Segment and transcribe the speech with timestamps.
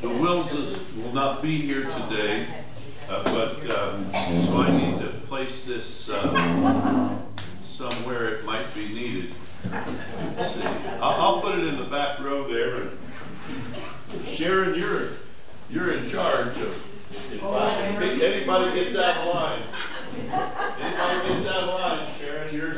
[0.00, 2.46] the Willses will not be here today,
[3.08, 7.18] uh, but um, so I need to place this uh,
[7.66, 9.34] somewhere it might be needed.
[10.36, 10.62] Let's see.
[11.00, 12.74] I'll, I'll put it in the back row there.
[12.76, 12.98] And
[14.26, 15.10] Sharon, you're
[15.70, 16.82] you're in charge of.
[17.32, 19.62] If I- anybody gets out of line,
[20.80, 22.74] anybody gets out of line, Sharon, you're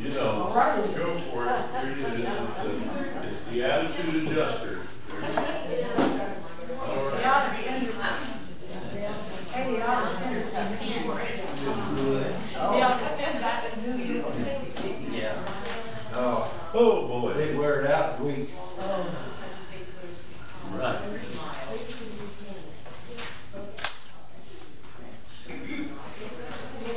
[0.00, 0.50] you know,
[0.96, 1.86] go for it.
[1.86, 2.20] It is.
[2.20, 2.26] It's
[2.62, 4.78] the, it's the attitude adjuster.
[6.86, 7.24] All right.
[15.12, 15.34] Yeah.
[16.76, 17.34] Oh, boy.
[17.34, 18.50] they wear it out week.
[20.72, 20.98] Right.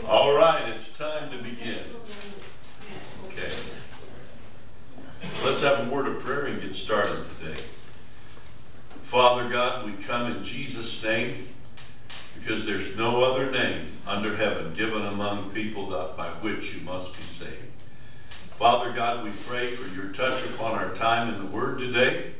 [0.07, 1.77] All right, it's time to begin.
[3.27, 3.51] Okay.
[5.43, 7.61] Let's have a word of prayer and get started today.
[9.03, 11.49] Father God, we come in Jesus' name
[12.39, 17.15] because there's no other name under heaven given among people that by which you must
[17.15, 17.76] be saved.
[18.57, 22.31] Father God, we pray for your touch upon our time in the Word today,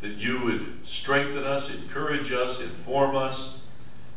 [0.00, 3.60] that you would strengthen us, encourage us, inform us,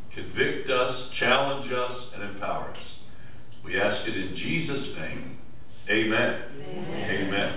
[0.09, 2.97] convict us, challenge us, and empower us.
[3.63, 5.37] We ask it in Jesus' name.
[5.87, 6.41] Amen.
[7.07, 7.53] Amen.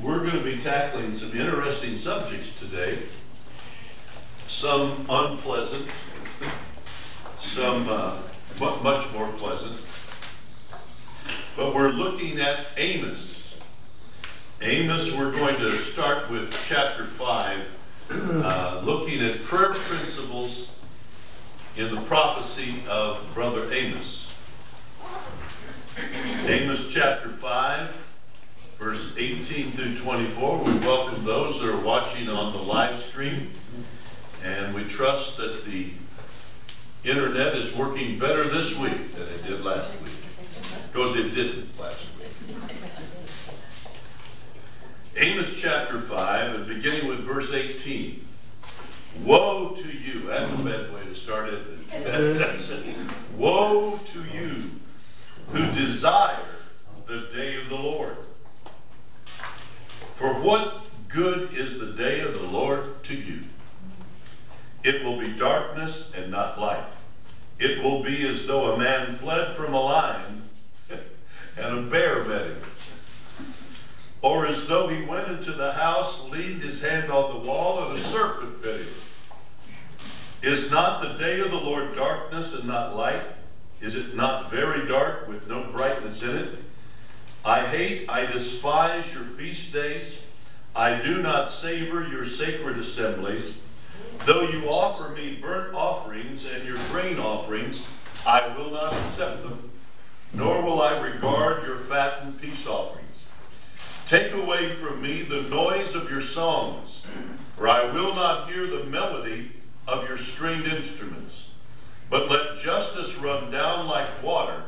[0.00, 2.96] We're going to be tackling some interesting subjects today.
[4.48, 5.86] Some unpleasant,
[7.38, 8.16] some uh,
[8.58, 9.76] much more pleasant.
[11.60, 13.58] But we're looking at Amos.
[14.62, 17.60] Amos, we're going to start with chapter 5,
[18.10, 20.70] uh, looking at prayer principles
[21.76, 24.32] in the prophecy of Brother Amos.
[26.46, 27.94] Amos chapter 5,
[28.78, 30.64] verse 18 through 24.
[30.64, 33.50] We welcome those that are watching on the live stream,
[34.42, 35.90] and we trust that the
[37.04, 40.19] internet is working better this week than it did last week,
[40.92, 42.28] because it didn't last week.
[45.16, 48.26] Amos chapter 5, and beginning with verse 18.
[49.24, 50.26] Woe to you.
[50.26, 51.62] That's a bad way to start it.
[53.36, 54.70] Woe to you
[55.52, 56.44] who desire
[57.06, 58.16] the day of the Lord.
[60.16, 63.40] For what good is the day of the Lord to you?
[64.82, 66.86] It will be darkness and not light.
[67.58, 70.39] It will be as though a man fled from a lion
[71.60, 72.62] and a bear met him.
[74.22, 77.98] Or as though he went into the house, leaned his hand on the wall, and
[77.98, 78.88] a serpent bit him.
[80.42, 83.22] Is not the day of the Lord darkness and not light?
[83.80, 86.58] Is it not very dark with no brightness in it?
[87.44, 90.26] I hate, I despise your feast days.
[90.74, 93.58] I do not savor your sacred assemblies.
[94.26, 97.86] Though you offer me burnt offerings and your grain offerings,
[98.26, 99.69] I will not accept them,
[100.32, 103.06] nor will I regard your fattened peace offerings.
[104.06, 107.02] Take away from me the noise of your songs,
[107.56, 109.52] for I will not hear the melody
[109.86, 111.50] of your stringed instruments.
[112.08, 114.64] But let justice run down like water,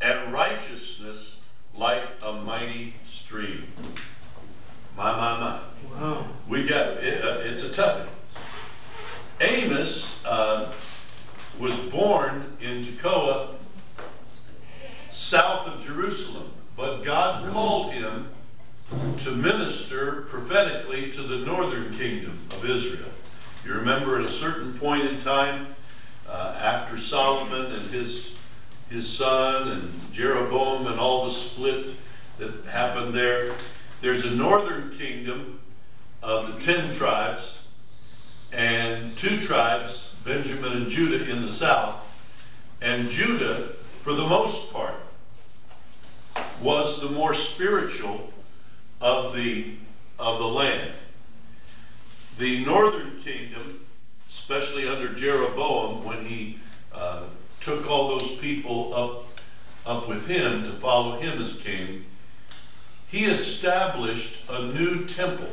[0.00, 1.40] and righteousness
[1.76, 3.66] like a mighty stream.
[4.96, 5.60] My, my, my.
[6.00, 6.26] Wow.
[6.48, 8.06] We got it, uh, it's a toughie.
[9.40, 10.72] Amos uh,
[11.58, 13.56] was born in Tekoa,
[15.12, 18.28] south of Jerusalem, but God called him
[19.20, 23.08] to minister prophetically to the northern kingdom of Israel.
[23.64, 25.74] You remember at a certain point in time,
[26.28, 28.36] uh, after Solomon and his
[28.88, 31.94] his son and Jeroboam and all the split
[32.38, 33.54] that happened there,
[34.00, 35.60] there's a northern kingdom
[36.22, 37.60] of the ten tribes
[38.52, 42.04] and two tribes, Benjamin and Judah, in the south.
[42.80, 43.68] And Judah,
[44.02, 44.94] for the most part,
[46.62, 48.32] was the more spiritual
[49.00, 49.74] of the
[50.18, 50.92] of the land.
[52.38, 53.86] The northern kingdom,
[54.28, 56.58] especially under Jeroboam, when he
[56.92, 57.24] uh,
[57.60, 59.24] took all those people up
[59.86, 62.04] up with him to follow him as king,
[63.08, 65.50] he established a new temple,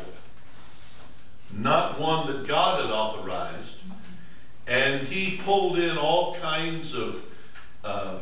[1.51, 3.81] not one that God had authorized,
[4.67, 7.23] and he pulled in all kinds of
[7.83, 8.19] uh,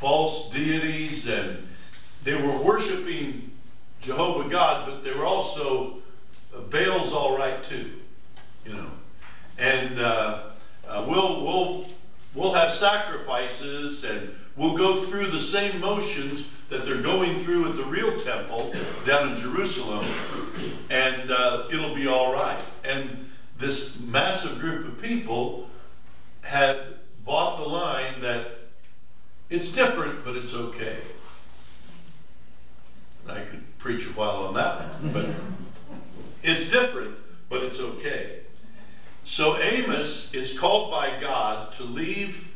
[0.00, 1.66] false deities, and
[2.24, 3.50] they were worshiping
[4.00, 5.98] Jehovah God, but they were also
[6.54, 7.92] uh, Baal's all right too,
[8.64, 8.90] you know.
[9.58, 10.42] And uh,
[10.86, 11.88] uh, we'll we'll
[12.34, 17.76] we'll have sacrifices and we'll go through the same motions that they're going through at
[17.76, 18.72] the real temple
[19.04, 20.04] down in Jerusalem,
[20.90, 22.60] and uh, it'll be all right.
[22.84, 25.70] And this massive group of people
[26.42, 26.80] had
[27.24, 28.55] bought the line that
[29.50, 30.98] it's different, but it's okay.
[33.28, 35.26] I could preach a while on that one, but
[36.42, 37.16] it's different,
[37.48, 38.40] but it's okay.
[39.24, 42.48] So Amos is called by God to leave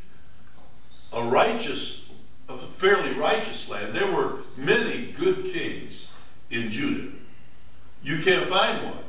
[1.12, 2.04] a righteous,
[2.48, 3.94] a fairly righteous land.
[3.94, 6.08] There were many good kings
[6.50, 7.16] in Judah.
[8.02, 9.04] You can't find one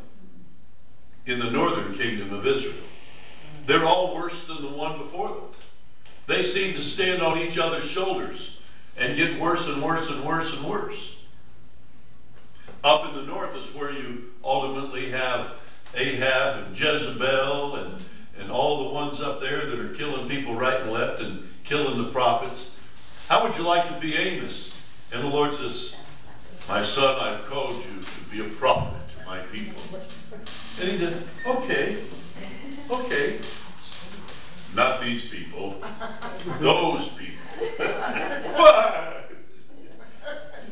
[1.27, 2.75] in the northern kingdom of Israel.
[3.67, 5.50] They're all worse than the one before them.
[6.31, 8.55] They seem to stand on each other's shoulders
[8.95, 11.17] and get worse and worse and worse and worse.
[12.85, 15.55] Up in the north is where you ultimately have
[15.93, 18.01] Ahab and Jezebel and,
[18.39, 22.01] and all the ones up there that are killing people right and left and killing
[22.01, 22.77] the prophets.
[23.27, 24.73] How would you like to be Amos?
[25.11, 25.97] And the Lord says,
[26.69, 29.81] My son, I've called you to be a prophet to my people.
[30.79, 32.05] And he said, Okay,
[32.89, 33.37] okay.
[34.73, 35.81] Not these people,
[36.59, 37.43] those people.
[37.79, 37.85] you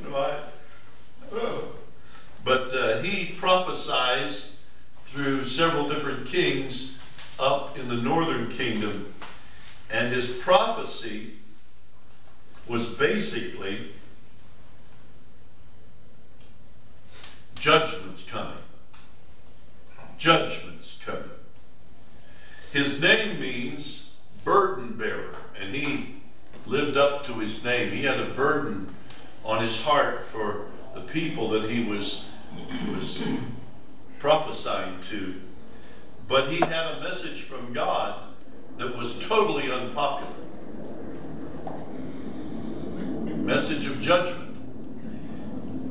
[0.04, 0.50] know, I.
[2.44, 4.58] But uh, he prophesies
[5.06, 6.98] through several different kings
[7.40, 9.14] up in the northern kingdom,
[9.92, 11.34] and his prophecy
[12.68, 13.92] was basically
[17.56, 18.58] judgment's coming.
[20.18, 21.39] Judgment's coming.
[22.72, 24.12] His name means
[24.44, 26.22] burden bearer, and he
[26.66, 27.92] lived up to his name.
[27.92, 28.88] He had a burden
[29.44, 32.28] on his heart for the people that he was
[32.92, 33.24] was
[34.20, 35.42] prophesying to.
[36.28, 38.22] But he had a message from God
[38.78, 40.34] that was totally unpopular.
[43.38, 44.46] Message of judgment.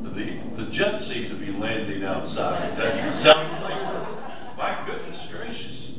[0.05, 2.71] The, the jets seem to be landing outside.
[2.71, 5.99] That sounds like, my goodness gracious.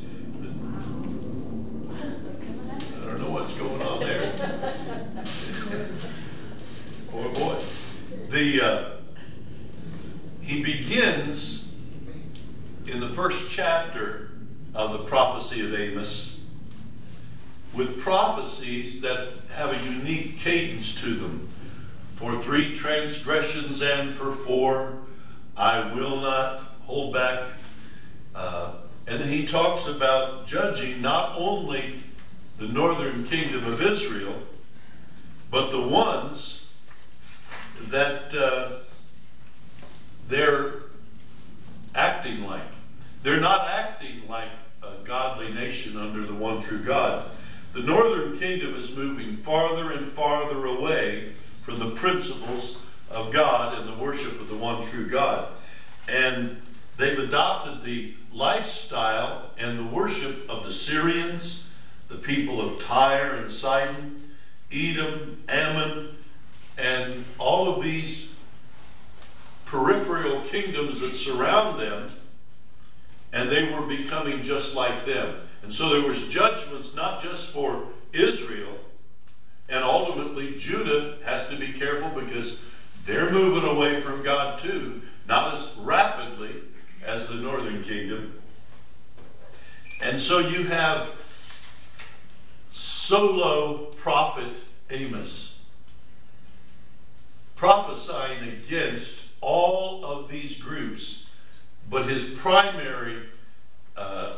[2.96, 4.32] I don't know what's going on there.
[7.10, 7.62] boy, boy.
[8.28, 8.90] The, uh,
[10.40, 11.72] he begins
[12.88, 14.30] in the first chapter
[14.74, 16.38] of the prophecy of Amos
[17.74, 21.48] with prophecies that have a unique cadence to them.
[22.12, 24.98] For three transgressions and for four,
[25.56, 27.42] I will not hold back.
[28.34, 28.74] Uh,
[29.06, 32.04] and then he talks about judging not only
[32.60, 34.42] the northern kingdom of Israel,
[35.50, 36.66] but the ones
[37.88, 38.80] that uh,
[40.28, 40.74] they're
[41.94, 42.60] acting like.
[43.22, 44.50] They're not acting like
[44.82, 47.30] a godly nation under the one true God.
[47.72, 51.32] The northern kingdom is moving farther and farther away
[51.64, 52.76] from the principles
[53.10, 55.48] of God and the worship of the one true God.
[56.08, 56.60] And
[56.98, 61.68] they've adopted the lifestyle and the worship of the Syrians,
[62.10, 64.32] the people of Tyre and Sidon,
[64.72, 66.16] Edom, Ammon,
[66.76, 68.36] and all of these
[69.64, 72.10] peripheral kingdoms that surround them,
[73.32, 75.36] and they were becoming just like them.
[75.62, 78.76] And so there was judgments not just for Israel,
[79.68, 82.58] and ultimately Judah has to be careful because
[83.06, 86.56] they're moving away from God too, not as rapidly
[87.06, 88.34] as the northern kingdom.
[90.02, 91.08] And so you have
[93.00, 94.56] solo prophet
[94.90, 95.56] Amos
[97.56, 101.26] prophesying against all of these groups,
[101.90, 103.16] but his primary
[103.96, 104.32] uh,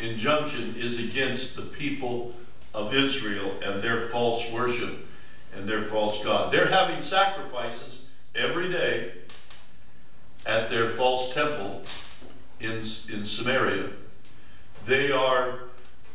[0.00, 2.32] injunction is against the people
[2.72, 5.06] of Israel and their false worship
[5.56, 6.52] and their false God.
[6.52, 9.12] They're having sacrifices every day
[10.46, 11.82] at their false temple
[12.60, 12.82] in,
[13.12, 13.90] in Samaria.
[14.86, 15.60] They are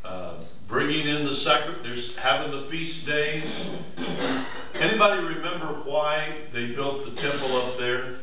[0.03, 0.36] uh,
[0.68, 3.70] bringing in the sacrifice, they're having the feast days.
[4.75, 8.15] Anybody remember why they built the temple up there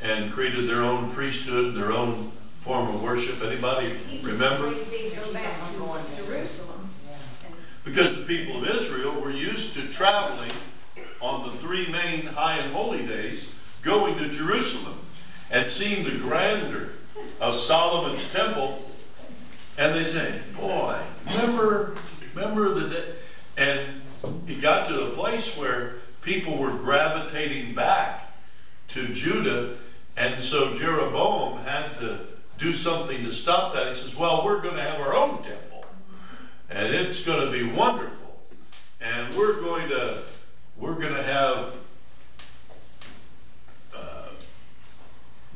[0.00, 2.30] and created their own priesthood, their own
[2.60, 3.42] form of worship?
[3.42, 4.70] Anybody remember?
[4.70, 6.90] They go back to Jerusalem.
[7.84, 10.52] Because the people of Israel were used to traveling
[11.20, 14.98] on the three main high and holy days, going to Jerusalem
[15.50, 16.90] and seeing the grandeur
[17.40, 18.88] of Solomon's temple.
[19.78, 21.96] And they say, Boy, remember,
[22.34, 23.14] remember the day?
[23.56, 24.02] And
[24.46, 28.32] it got to a place where people were gravitating back
[28.88, 29.76] to Judah,
[30.16, 32.26] and so Jeroboam had to
[32.58, 33.88] do something to stop that.
[33.88, 35.84] He says, Well, we're going to have our own temple,
[36.70, 38.40] and it's going to be wonderful,
[39.00, 40.22] and we're going to
[40.76, 41.74] we're going to have
[43.96, 44.28] uh,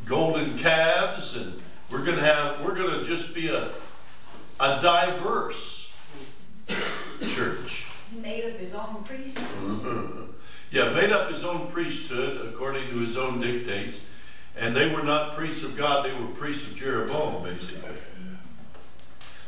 [0.05, 3.71] golden calves, and we're going to have we're going to just be a
[4.61, 5.91] a diverse
[7.29, 7.87] church.
[8.23, 9.45] Made up his own priesthood.
[9.63, 10.23] Mm-hmm.
[10.71, 14.01] yeah, made up his own priesthood according to his own dictates,
[14.57, 17.91] and they were not priests of God; they were priests of Jeroboam, basically.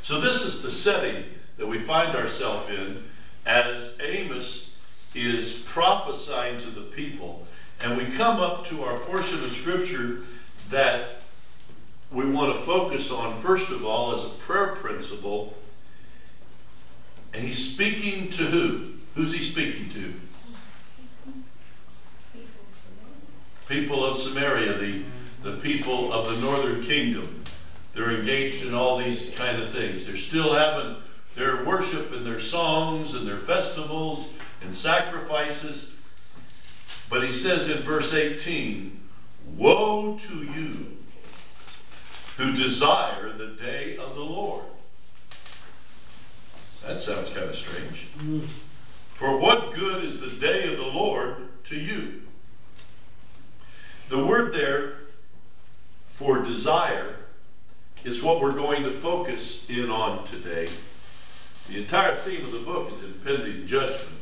[0.03, 1.25] So this is the setting
[1.59, 3.05] that we find ourselves in
[3.45, 4.71] as Amos
[5.15, 7.47] is prophesying to the people.
[7.81, 10.21] And we come up to our portion of Scripture
[10.71, 11.18] that
[12.11, 15.55] we want to focus on, first of all, as a prayer principle.
[17.35, 18.93] And he's speaking to who?
[19.15, 20.15] Who's he speaking to?
[23.69, 25.03] People of Samaria, the,
[25.43, 27.45] the people of the northern kingdom.
[27.93, 30.07] They're engaged in all these kind of things.
[30.07, 30.97] They're still having
[31.35, 34.29] their worship and their songs and their festivals
[34.63, 35.95] and sacrifices.
[37.11, 38.99] But he says in verse 18,
[39.57, 40.98] Woe to you
[42.39, 44.65] who desire the day of the Lord.
[46.87, 48.07] That sounds kind of strange.
[49.15, 52.23] For what good is the day of the Lord to you?
[54.09, 54.99] The word there
[56.15, 57.17] for desire
[58.05, 60.69] is what we're going to focus in on today.
[61.69, 64.15] The entire theme of the book is impending judgment.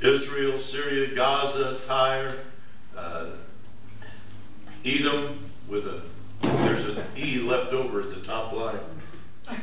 [0.00, 2.36] Israel, Syria, Gaza, Tyre,
[2.96, 3.26] uh,
[4.86, 6.00] Edom, with a
[6.42, 8.78] there's an E left over at the top line.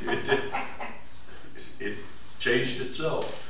[0.02, 0.42] It,
[1.80, 1.98] it
[2.40, 3.42] changed itself.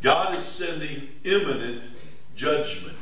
[0.00, 1.88] God is sending imminent
[2.36, 2.96] judgment.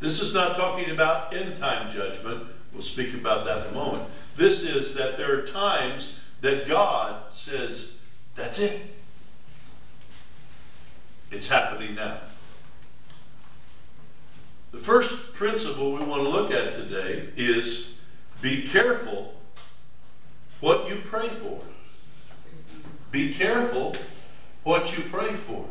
[0.00, 2.48] This is not talking about end time judgment.
[2.72, 4.10] We'll speak about that in a moment.
[4.36, 7.98] This is that there are times that God says,
[8.34, 8.82] that's it.
[11.30, 12.18] It's happening now.
[14.74, 17.94] The first principle we want to look at today is
[18.42, 19.34] be careful
[20.58, 21.60] what you pray for.
[23.12, 23.94] Be careful
[24.64, 25.64] what you pray for.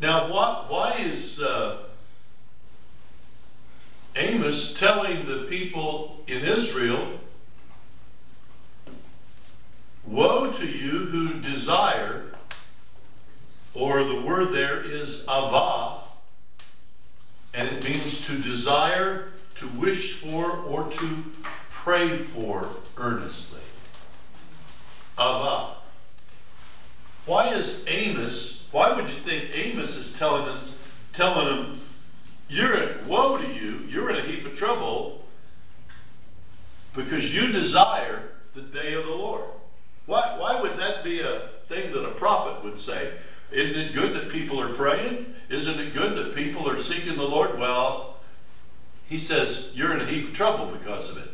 [0.00, 1.84] Now, why, why is uh,
[4.14, 7.20] Amos telling the people in Israel,
[10.06, 12.26] Woe to you who desire,
[13.72, 16.03] or the word there is avah,
[17.54, 21.24] and it means to desire, to wish for, or to
[21.70, 23.60] pray for earnestly.
[25.16, 25.74] Avah.
[27.26, 30.76] Why is Amos, why would you think Amos is telling us,
[31.12, 31.80] telling them,
[32.48, 35.24] you're in, woe to you, you're in a heap of trouble
[36.94, 38.22] because you desire
[38.54, 39.44] the day of the Lord.
[40.06, 43.12] Why, why would that be a thing that a prophet would say?
[43.54, 45.32] Isn't it good that people are praying?
[45.48, 47.56] Isn't it good that people are seeking the Lord?
[47.58, 48.16] Well,
[49.08, 51.30] he says, you're in a heap of trouble because of it.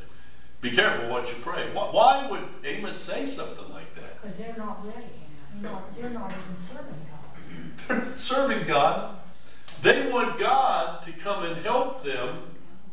[0.61, 1.71] Be careful what you pray.
[1.73, 4.21] Why would Amos say something like that?
[4.21, 5.07] Because they're not ready.
[5.55, 7.79] They're not, they're not even serving God.
[7.89, 9.17] They're not serving God.
[9.83, 12.43] They want God to come and help them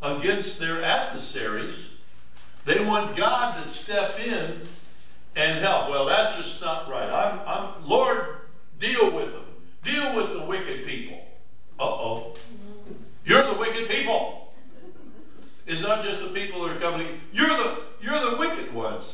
[0.01, 1.97] against their adversaries.
[2.63, 4.61] They want God to step in
[5.35, 5.89] and help.
[5.89, 7.09] Well, that's just not right.
[7.09, 8.36] I'm, I'm Lord,
[8.79, 9.45] deal with them.
[9.83, 11.25] Deal with the wicked people.
[11.79, 12.35] Uh oh.
[13.25, 14.53] You're the wicked people.
[15.65, 17.19] It's not just the people that are coming.
[17.31, 19.13] You're the you're the wicked ones.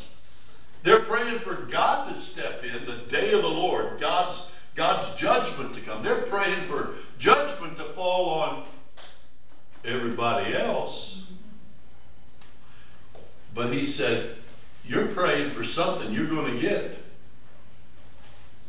[0.84, 5.76] They're praying for God to step in the day of the Lord, God's God's judgment
[5.76, 6.04] to come.
[6.04, 8.66] They're praying for judgment to fall on
[9.86, 11.22] everybody else.
[13.54, 14.38] But he said,
[14.86, 17.03] You're praying for something you're going to get.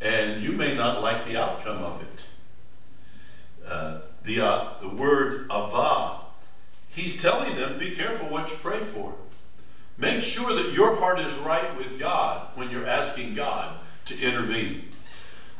[0.00, 3.66] And you may not like the outcome of it.
[3.66, 6.18] Uh, the, uh, the word avah,
[6.88, 9.14] he's telling them, be careful what you pray for.
[9.96, 14.88] Make sure that your heart is right with God when you're asking God to intervene.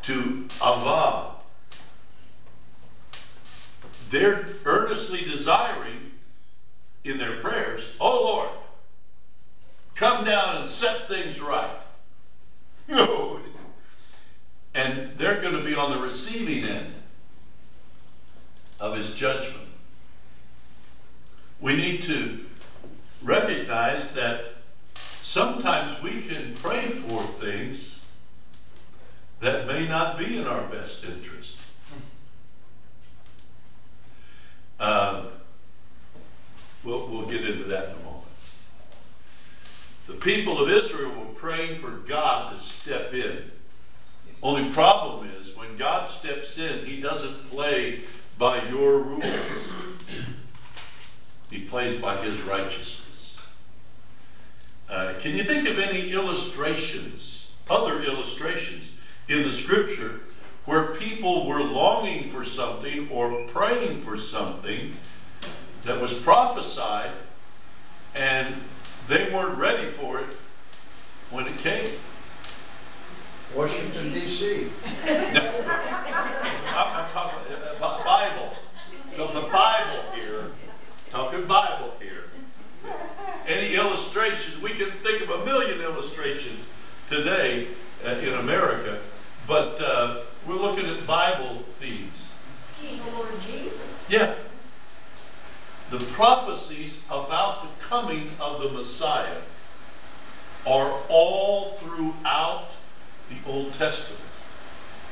[0.03, 1.35] To avah,
[4.11, 6.13] they're earnestly desiring
[7.05, 8.49] in their prayers, oh Lord,
[9.95, 11.79] come down and set things right.
[14.75, 16.95] and they're going to be on the receiving end
[18.81, 19.69] of his judgment.
[21.61, 22.45] We need to
[23.23, 24.45] recognize that
[25.23, 28.01] sometimes we can pray for things
[29.41, 31.57] that may not be in our best interest.
[34.81, 35.29] Um,
[36.83, 38.25] we'll, we'll get into that in a moment.
[40.07, 43.51] The people of Israel were praying for God to step in.
[44.45, 48.01] Only problem is when God steps in, He doesn't play
[48.39, 49.25] by your rules.
[51.51, 53.39] He plays by His righteousness.
[54.87, 58.91] Uh, can you think of any illustrations, other illustrations
[59.29, 60.21] in the Scripture
[60.67, 64.95] where people were longing for something or praying for something
[65.85, 67.13] that was prophesied
[68.15, 68.55] and
[69.09, 70.37] they weren't ready for it
[71.31, 71.89] when it came?
[73.53, 74.69] Washington DC.
[76.75, 78.53] I'm, I'm talking about Bible.
[79.17, 80.51] So the Bible here,
[81.11, 82.25] talking Bible here.
[83.47, 84.61] Any illustrations?
[84.61, 86.67] We can think of a million illustrations
[87.09, 87.69] today
[88.05, 89.01] uh, in America,
[89.47, 92.29] but uh, we're looking at Bible themes.
[92.81, 93.79] Jesus, Lord Jesus.
[94.09, 94.35] Yeah.
[95.91, 99.43] The prophecies about the coming of the Messiah
[100.67, 102.75] are all throughout
[103.43, 104.21] the Old Testament.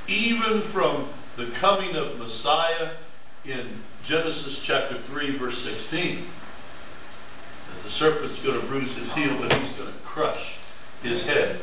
[0.08, 2.90] Even from the coming of Messiah
[3.44, 3.68] in
[4.02, 6.16] Genesis chapter 3, verse 16.
[6.16, 10.56] That the serpent's going to bruise his heel, but he's going to crush
[11.02, 11.58] his head.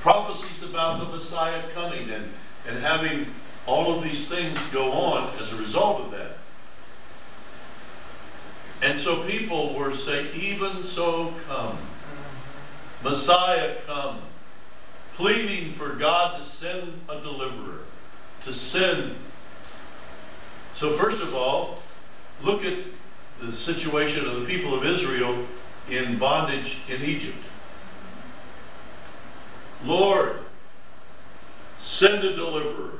[0.00, 2.32] Prophecies about the Messiah coming and,
[2.66, 3.26] and having
[3.66, 6.38] all of these things go on as a result of that.
[8.82, 11.78] And so people were saying, even so come.
[13.02, 14.20] Messiah come.
[15.16, 17.80] Pleading for God to send a deliverer.
[18.44, 19.14] To send.
[20.74, 21.80] So first of all,
[22.42, 22.78] look at
[23.40, 25.46] the situation of the people of Israel
[25.90, 27.36] in bondage in Egypt.
[29.84, 30.38] Lord,
[31.80, 32.92] send a deliverer.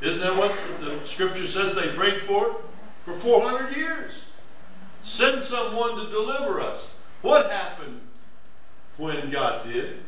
[0.00, 2.56] Isn't that what the scripture says they prayed for?
[3.04, 4.22] For 400 years.
[5.02, 6.94] Send someone to deliver us.
[7.22, 8.00] What happened
[8.96, 10.00] when God did?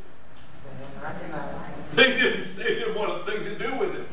[1.94, 4.06] They didn't, they didn't want a thing to do with it.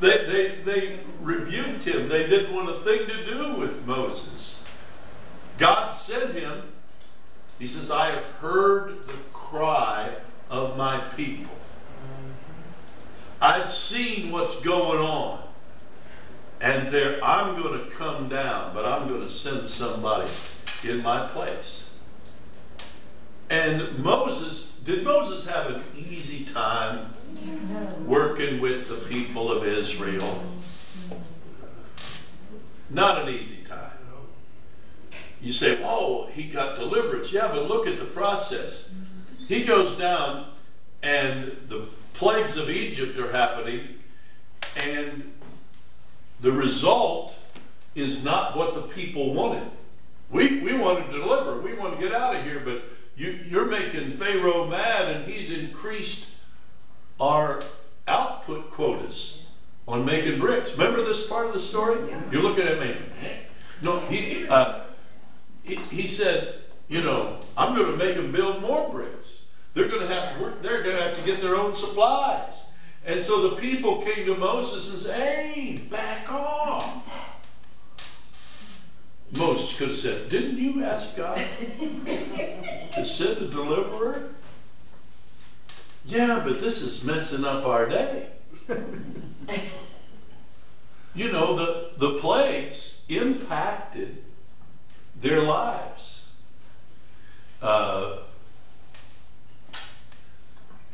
[0.00, 2.08] They, they, they rebuked him.
[2.08, 4.62] They didn't want a thing to do with Moses.
[5.56, 6.72] God sent him.
[7.58, 10.14] He says, I have heard the cry
[10.48, 11.52] of my people.
[13.40, 15.42] I've seen what's going on.
[16.60, 20.30] And there, I'm going to come down, but I'm going to send somebody
[20.84, 21.88] in my place.
[23.48, 27.10] And Moses, did Moses have an easy time
[28.06, 30.44] working with the people of Israel?
[32.88, 33.90] Not an easy time.
[35.40, 37.32] You say, oh, he got deliverance.
[37.32, 38.90] Yeah, but look at the process.
[39.48, 40.52] He goes down,
[41.02, 43.88] and the plagues of Egypt are happening,
[44.76, 45.32] and
[46.40, 47.34] the result
[47.94, 49.68] is not what the people wanted.
[50.30, 51.60] We, we want to deliver.
[51.60, 52.82] We want to get out of here, but
[53.16, 56.30] you, you're making Pharaoh mad, and he's increased
[57.18, 57.60] our
[58.08, 59.42] output quotas
[59.86, 60.72] on making bricks.
[60.72, 61.98] Remember this part of the story?
[62.30, 62.96] You're looking at me.
[63.82, 64.80] No, he, uh,
[65.62, 69.44] he, he said, you know, I'm going to make them build more bricks.
[69.74, 70.62] They're going to have to work.
[70.62, 72.64] They're going to have to get their own supplies.
[73.06, 77.02] And so the people came to Moses and said, Hey, back off.
[79.32, 81.36] Moses could have said, Didn't you ask God
[82.94, 84.30] to send a deliverer?
[86.04, 88.28] Yeah, but this is messing up our day.
[91.14, 94.22] you know, the, the plagues impacted
[95.20, 96.24] their lives.
[97.62, 98.18] Uh,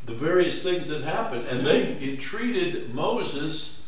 [0.04, 3.82] the various things that happened, and they entreated Moses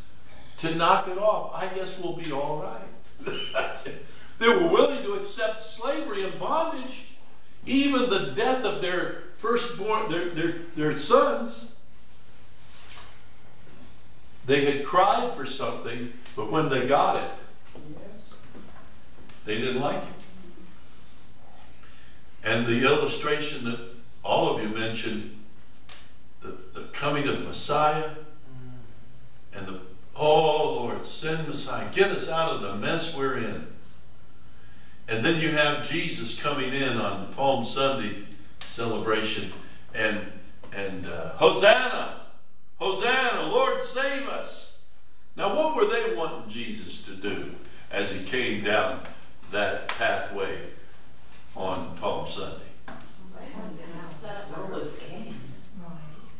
[0.59, 1.53] to knock it off.
[1.55, 3.35] I guess we'll be all right.
[4.39, 7.13] they were willing to accept slavery and bondage,
[7.67, 11.75] even the death of their firstborn, their, their, their sons.
[14.47, 17.31] They had cried for something, but when they got it,
[19.45, 20.09] they didn't like it.
[22.45, 23.81] And the illustration that
[24.25, 25.35] all of you mentioned
[26.43, 28.11] the, the coming of Messiah
[29.53, 29.81] and the,
[30.15, 31.89] oh Lord, send Messiah.
[31.93, 33.67] Get us out of the mess we're in.
[35.09, 38.27] And then you have Jesus coming in on Palm Sunday
[38.67, 39.51] celebration
[39.95, 40.21] and,
[40.75, 42.21] and uh, Hosanna,
[42.77, 44.77] Hosanna, Lord save us.
[45.35, 47.53] Now, what were they wanting Jesus to do
[47.91, 49.01] as he came down
[49.51, 50.59] that pathway
[51.57, 52.67] on Palm Sunday?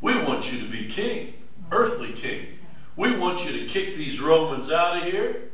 [0.03, 1.33] We want you to be king,
[1.73, 2.49] earthly king.
[2.97, 5.51] We want you to kick these Romans out of here,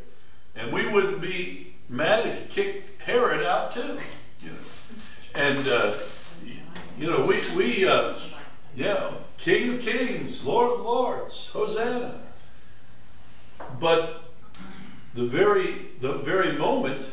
[0.57, 3.99] and we wouldn't be mad if you Herod out too.
[4.41, 4.57] You know,
[5.35, 5.95] and uh,
[6.99, 8.15] you know we we uh,
[8.75, 12.21] yeah King of Kings, Lord of Lords, Hosanna.
[13.79, 14.33] But
[15.15, 17.07] the very the very moment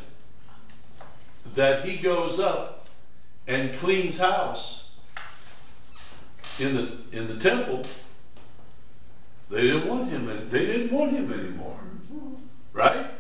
[1.56, 2.88] that he goes up
[3.48, 4.92] and cleans house
[6.60, 7.84] in the in the temple,
[9.50, 10.50] they didn't want him.
[10.50, 11.80] They didn't want him anymore,
[12.72, 13.12] right?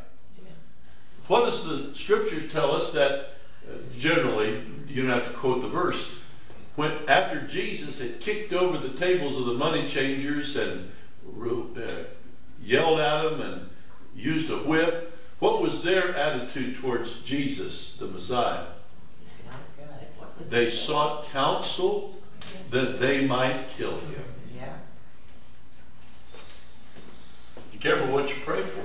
[1.32, 3.30] What does the scripture tell us that
[3.65, 6.20] uh, generally you don't have to quote the verse
[6.76, 10.91] when after Jesus had kicked over the tables of the money changers and
[11.41, 11.89] uh,
[12.62, 13.70] yelled at them and
[14.13, 18.65] used a whip, what was their attitude towards Jesus, the Messiah?
[20.50, 22.13] They sought counsel
[22.72, 24.26] that they might kill him.
[24.54, 24.74] Yeah.
[27.72, 28.84] Be careful what you pray for.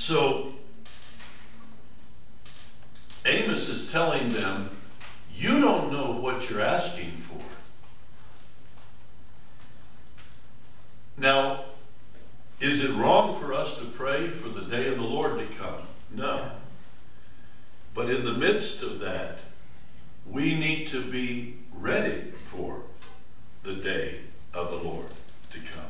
[0.00, 0.54] So,
[3.26, 4.74] Amos is telling them,
[5.36, 7.44] you don't know what you're asking for.
[11.18, 11.64] Now,
[12.60, 15.82] is it wrong for us to pray for the day of the Lord to come?
[16.10, 16.50] No.
[17.94, 19.40] But in the midst of that,
[20.26, 22.84] we need to be ready for
[23.64, 24.20] the day
[24.54, 25.08] of the Lord
[25.52, 25.89] to come.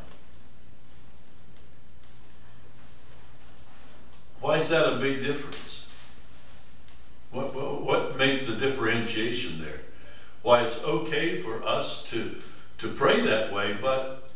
[4.40, 5.86] Why is that a big difference?
[7.30, 9.80] What, what, what makes the differentiation there?
[10.42, 12.36] Why it's okay for us to,
[12.78, 14.30] to pray that way, but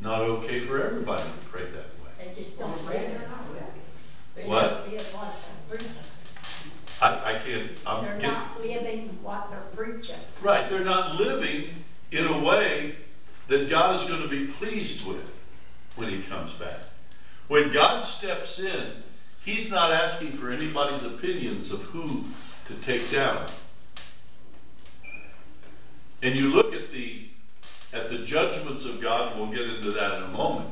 [0.00, 2.24] not okay for everybody to pray that way.
[2.24, 3.62] They just don't recognize it.
[4.36, 4.70] They What?
[4.70, 5.34] don't see it what
[5.68, 5.80] they're.
[7.00, 10.16] I, I can't, I'm They're get, not living what they're preaching.
[10.42, 12.96] right, they're not living in a way
[13.48, 15.28] that God is going to be pleased with
[15.96, 16.78] when He comes back.
[17.48, 19.02] When God steps in,
[19.48, 22.22] He's not asking for anybody's opinions of who
[22.66, 23.46] to take down.
[26.22, 27.28] And you look at the
[27.94, 30.68] at the judgments of God, and we'll get into that in a moment.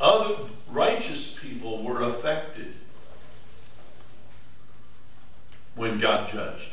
[0.00, 0.34] Other
[0.70, 2.72] righteous people were affected
[5.74, 6.70] when God judged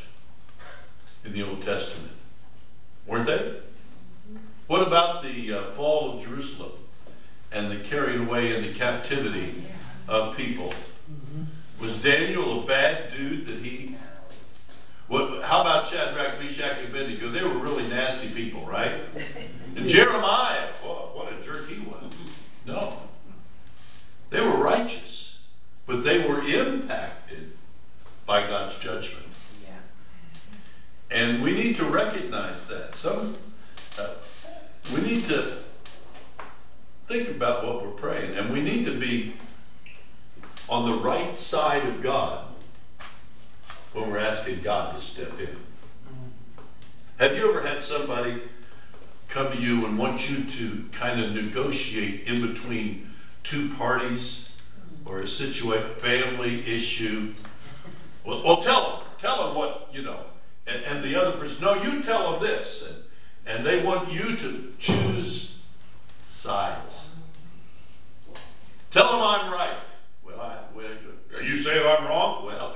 [1.25, 2.13] in the Old Testament,
[3.05, 3.57] weren't they?
[4.67, 6.71] What about the uh, fall of Jerusalem
[7.51, 9.65] and the carrying away into captivity
[10.11, 10.73] of people?
[11.79, 13.95] Was Daniel a bad dude that he?
[15.07, 15.43] What?
[15.43, 17.31] How about Shadrach, Meshach, and Abednego?
[17.31, 19.01] They were really nasty people, right?
[19.75, 22.03] And Jeremiah, oh, what a jerk he was.
[22.65, 22.97] No,
[24.29, 25.39] they were righteous,
[25.87, 27.53] but they were impacted
[28.25, 29.25] by God's judgment.
[29.63, 29.69] Yeah.
[31.09, 32.95] And we need to recognize that.
[32.95, 33.33] Some,
[33.97, 34.09] uh,
[34.93, 35.57] we need to
[37.07, 39.33] think about what we're praying, and we need to be
[40.69, 42.45] on the right side of God
[43.93, 45.55] when we're asking God to step in.
[47.17, 48.41] Have you ever had somebody
[49.27, 53.09] come to you and want you to kind of negotiate in between
[53.43, 54.49] two parties
[55.05, 57.33] or a situation, family issue?
[58.25, 60.21] Well, well, tell them, tell them what you know,
[60.67, 62.97] and, and the other person, no, you tell them this, and
[63.45, 65.61] and they want you to choose
[66.29, 67.09] sides.
[68.91, 69.79] Tell them I'm right.
[70.23, 70.87] Well, I, well,
[71.75, 72.45] you I'm wrong?
[72.45, 72.75] Well,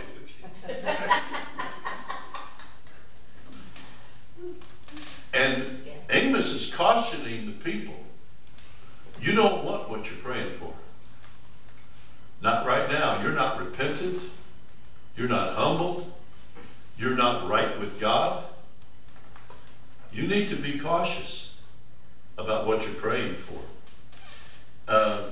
[5.33, 7.95] and Amos is cautioning the people.
[9.21, 10.73] You don't want what you're praying for.
[12.41, 13.21] Not right now.
[13.21, 14.21] You're not repentant.
[15.15, 16.11] You're not humbled.
[16.97, 18.45] You're not right with God.
[20.11, 21.53] You need to be cautious
[22.37, 23.59] about what you're praying for.
[24.87, 25.31] Uh,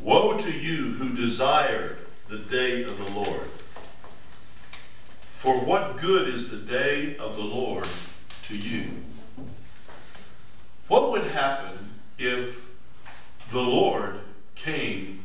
[0.00, 1.98] Woe to you who desire
[2.30, 3.48] the day of the Lord.
[5.38, 7.88] For what good is the day of the Lord
[8.44, 8.88] to you?
[10.86, 12.56] What would happen if
[13.50, 14.20] the Lord
[14.54, 15.24] came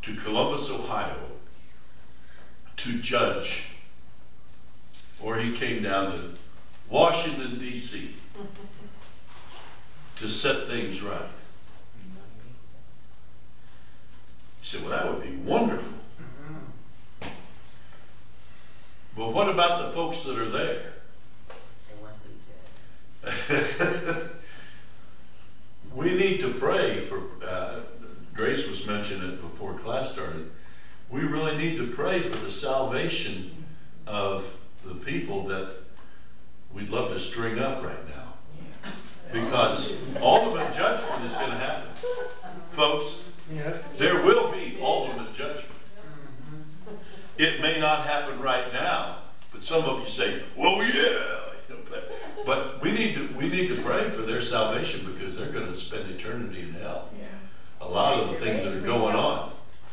[0.00, 1.18] to Columbus, Ohio
[2.78, 3.66] to judge,
[5.22, 6.22] or he came down to
[6.88, 8.16] Washington, D.C.
[10.16, 11.28] to set things right?
[14.60, 15.92] You said, well, that would be wonderful.
[19.16, 20.92] But what about the folks that are there?
[21.88, 22.28] They want to
[23.48, 24.30] be dead.
[25.94, 27.80] we need to pray for, uh,
[28.34, 30.50] Grace was mentioning it before class started.
[31.10, 33.64] We really need to pray for the salvation
[34.06, 34.44] of
[34.84, 35.74] the people that
[36.72, 38.34] we'd love to string up right now.
[39.32, 41.90] Because ultimate judgment is going to happen.
[42.72, 43.78] Folks, Yeah.
[43.96, 45.66] There will be ultimate judgment.
[47.36, 49.18] It may not happen right now,
[49.52, 51.36] but some of you say, well, yeah.
[52.46, 56.10] but we need to, we need to pray for their salvation because they're gonna spend
[56.10, 57.08] eternity in hell.
[57.18, 57.26] Yeah.
[57.80, 59.52] A lot of the things that are going on.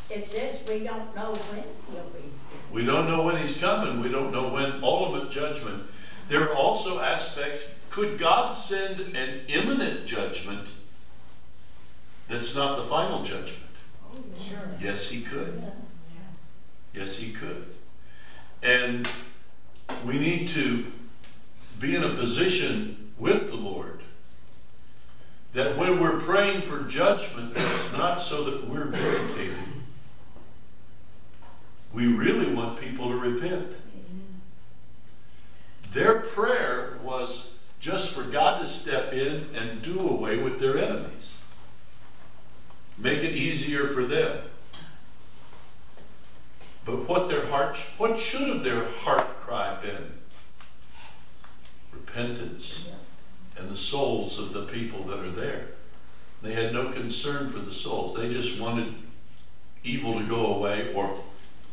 [0.10, 2.32] It says we don't know when he'll be.
[2.72, 4.02] We don't know when he's coming.
[4.02, 5.84] We don't know when ultimate judgment.
[6.30, 7.74] There are also aspects.
[7.90, 10.72] Could God send an imminent judgment
[12.28, 13.64] that's not the final judgment?
[14.12, 14.70] Oh, sure.
[14.82, 15.62] Yes, he could.
[15.64, 16.52] Yes.
[16.94, 17.66] Yes, he could.
[18.64, 19.08] And
[20.06, 20.92] we need to
[21.80, 24.02] be in a position with the Lord
[25.54, 29.56] that when we're praying for judgment, it's not so that we're vindicated.
[31.94, 33.72] We really want people to repent.
[35.94, 41.37] Their prayer was just for God to step in and do away with their enemies,
[42.98, 44.44] make it easier for them.
[46.86, 50.14] But what their heart, what should have their heart cry been?
[51.92, 52.90] Repentance
[53.58, 55.68] and the souls of the people that are there.
[56.42, 58.16] They had no concern for the souls.
[58.16, 58.94] They just wanted
[59.84, 61.20] evil to go away or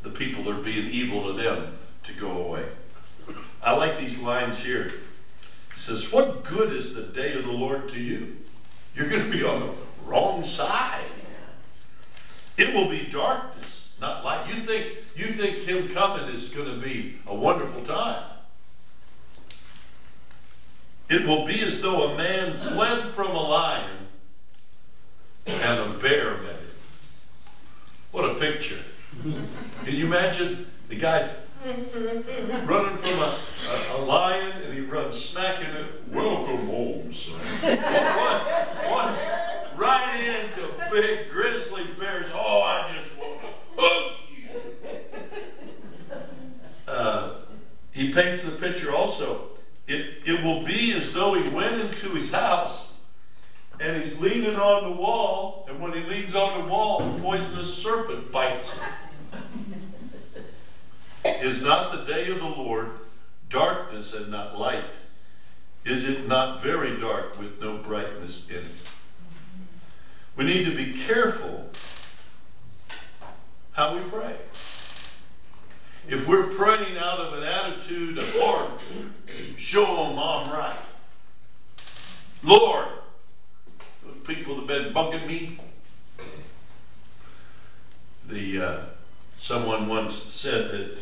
[0.02, 2.66] the people that are being evil to them to go away.
[3.62, 4.86] I like these lines here.
[4.86, 8.36] It says, What good is the day of the Lord to you?
[8.94, 11.00] You're going to be on the wrong side.
[12.56, 14.48] It will be darkness, not light.
[14.48, 18.24] You think you think him coming is going to be a wonderful time.
[21.08, 24.06] It will be as though a man fled from a lion
[25.46, 26.70] and a bear met him.
[28.10, 28.82] What a picture.
[29.22, 31.28] Can you imagine the guy's
[31.64, 33.38] running from a,
[33.70, 35.86] a, a lion and he runs smacking it.
[36.10, 37.38] Welcome home, son.
[37.62, 38.46] what,
[38.90, 42.30] what, right into big grizzly bears.
[42.32, 43.46] Oh, I just want to
[43.80, 44.48] hug you.
[46.86, 47.36] Uh,
[47.92, 49.50] he paints the picture also.
[49.86, 52.92] It, it will be as though he went into his house
[53.80, 57.74] and he's leaning on the wall, and when he leans on the wall, a poisonous
[57.74, 59.42] serpent bites him.
[61.24, 62.90] Is not the day of the Lord
[63.50, 64.84] darkness and not light?
[65.84, 68.70] Is it not very dark with no brightness in it?
[70.36, 71.70] We need to be careful
[73.72, 74.36] how we pray.
[76.08, 78.70] If we're praying out of an attitude of, Lord,
[79.56, 80.76] show them I'm right.
[82.42, 82.88] Lord,
[84.04, 85.58] the people that have been bugging me.
[88.28, 88.80] The uh,
[89.38, 91.00] someone once said that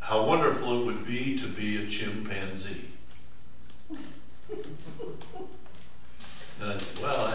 [0.00, 2.90] how wonderful it would be to be a chimpanzee.
[6.60, 7.26] Uh, and I said, well,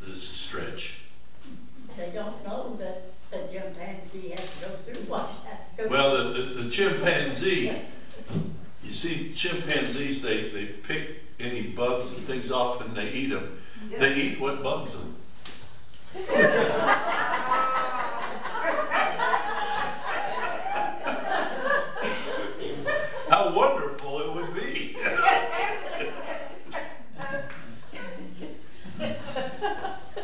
[0.00, 0.98] that is a stretch.
[1.96, 5.96] They don't know that the chimpanzee has to go through what has to go through.
[5.96, 7.72] Well, the, the, the chimpanzee,
[8.82, 13.58] you see, chimpanzees, they, they pick any bugs and things off and they eat them.
[13.90, 15.16] They eat what bugs them.
[23.28, 24.96] How wonderful it would be.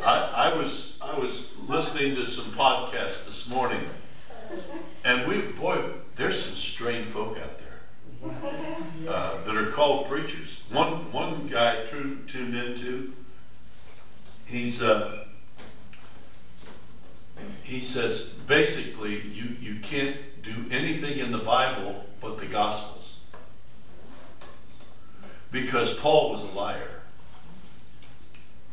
[0.05, 1.49] I, I was I was
[1.93, 3.87] listening to some podcasts this morning,
[5.05, 10.63] and we boy, there's some strange folk out there uh, that are called preachers.
[10.71, 13.13] One one guy tu- tuned into.
[14.47, 15.27] He's uh,
[17.63, 23.17] he says basically you you can't do anything in the Bible but the Gospels
[25.51, 27.03] because Paul was a liar.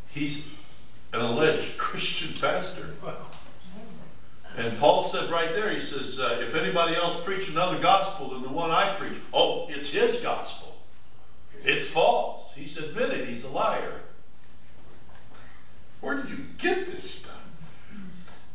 [0.08, 0.47] He's
[1.13, 2.93] an alleged Christian pastor.
[4.58, 8.41] And Paul said right there, he says, uh, if anybody else preach another gospel than
[8.41, 10.76] the one I preach, oh, it's his gospel.
[11.63, 12.52] It's false.
[12.56, 14.02] He's admitted he's a liar.
[16.02, 17.36] Where do you get this stuff?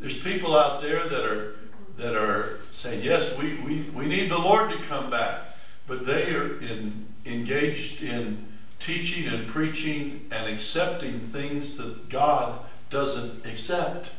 [0.01, 1.57] There's people out there that are
[1.97, 5.43] that are saying, yes, we, we, we need the Lord to come back.
[5.87, 8.47] But they are in, engaged in
[8.85, 14.11] teaching and preaching and accepting things that God doesn't accept.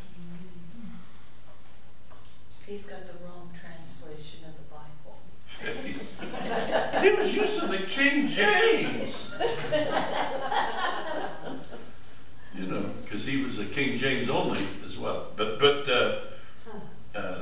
[2.66, 5.20] He's got the wrong translation of the Bible.
[7.04, 9.30] he was using the King James.
[12.56, 15.28] you know, because he was a King James only as well.
[15.36, 16.22] But but uh,
[17.14, 17.38] uh,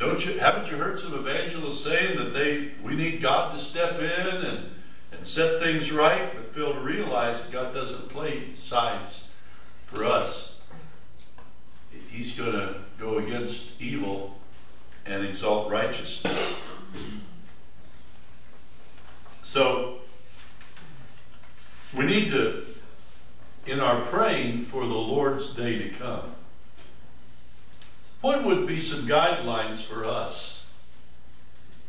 [0.00, 4.00] don't you haven't you heard some evangelists saying that they we need God to step
[4.00, 4.70] in and
[5.12, 9.28] and set things right, but fail to realize that God doesn't play sides
[9.84, 10.60] for us.
[12.08, 14.38] He's going to go against evil
[15.04, 16.60] and exalt righteousness.
[19.42, 19.98] So,
[21.92, 22.64] we need to,
[23.66, 26.34] in our praying for the Lord's day to come,
[28.20, 30.64] what would be some guidelines for us?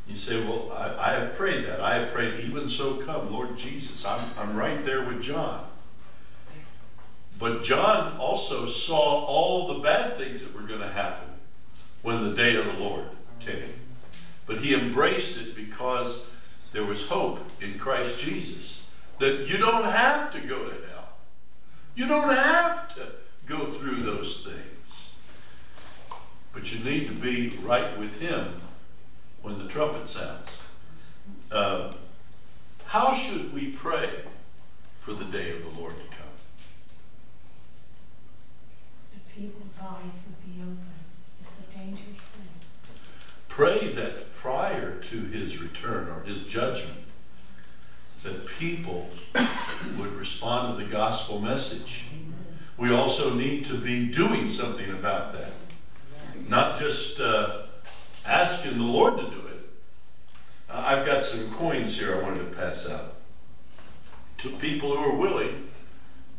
[0.08, 1.80] You say, well, I, I have prayed that.
[1.80, 4.06] I have prayed, even so come, Lord Jesus.
[4.06, 5.66] I'm, I'm right there with John.
[7.40, 11.28] But John also saw all the bad things that were going to happen
[12.02, 13.06] when the day of the Lord
[13.40, 13.74] came.
[14.46, 16.24] But he embraced it because
[16.74, 18.86] there was hope in Christ Jesus.
[19.20, 21.10] That you don't have to go to hell.
[21.96, 23.08] You don't have to
[23.46, 24.71] go through those things.
[26.62, 28.62] But you need to be right with him
[29.42, 30.52] when the trumpet sounds.
[31.52, 31.92] Uh,
[32.86, 34.26] how should we pray
[35.00, 36.28] for the day of the Lord to come?
[39.12, 40.86] The people's eyes would be open.
[41.42, 42.50] It's a dangerous thing.
[43.48, 47.06] Pray that prior to his return or his judgment,
[48.22, 49.10] that people
[49.98, 52.06] would respond to the gospel message.
[52.78, 55.54] We also need to be doing something about that.
[56.48, 57.64] Not just uh,
[58.26, 59.70] asking the Lord to do it.
[60.70, 63.16] Uh, I've got some coins here I wanted to pass out
[64.40, 65.70] to people who are willing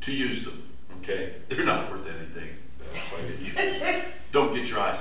[0.02, 0.62] to use them.
[0.98, 1.34] Okay?
[1.48, 2.56] They're not worth anything.
[4.32, 4.98] Don't get your eyes.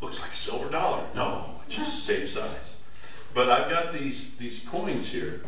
[0.00, 1.06] Looks like a silver dollar.
[1.14, 2.76] No, it's just the same size.
[3.34, 5.42] But I've got these these coins here,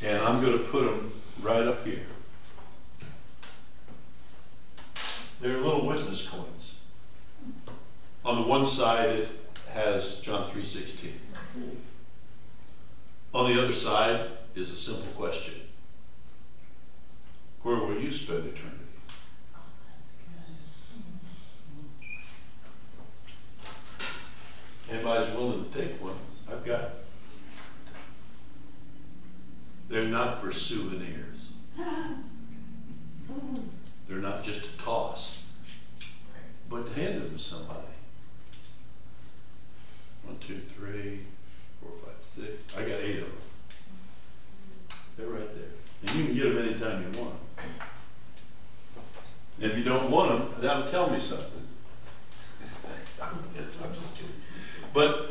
[0.00, 2.06] and I'm going to put them right up here.
[5.40, 6.61] They're little witness coins.
[8.24, 9.30] On the one side, it
[9.72, 11.10] has John 3:16.
[13.34, 15.54] On the other side is a simple question:
[17.62, 18.78] Where will you spend eternity?
[24.90, 26.16] Anybody's willing to take one?
[26.50, 26.90] I've got.
[29.88, 31.50] They're not for souvenirs.
[34.06, 35.46] They're not just a toss,
[36.68, 37.91] but to hand them to somebody.
[40.24, 41.20] One, two, three,
[41.80, 42.76] four, five, six.
[42.76, 43.32] I got eight of them.
[45.16, 45.64] They're right there.
[46.02, 47.34] And you can get them anytime you want.
[49.60, 51.66] And if you don't want them, that'll tell me something.
[53.22, 54.32] I'm just kidding.
[54.92, 55.30] But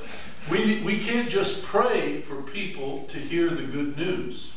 [0.49, 4.51] we, we can't just pray for people to hear the good news.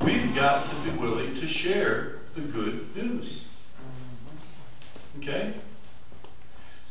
[0.00, 3.44] We've got to be willing to share the good news.
[5.18, 5.54] Okay?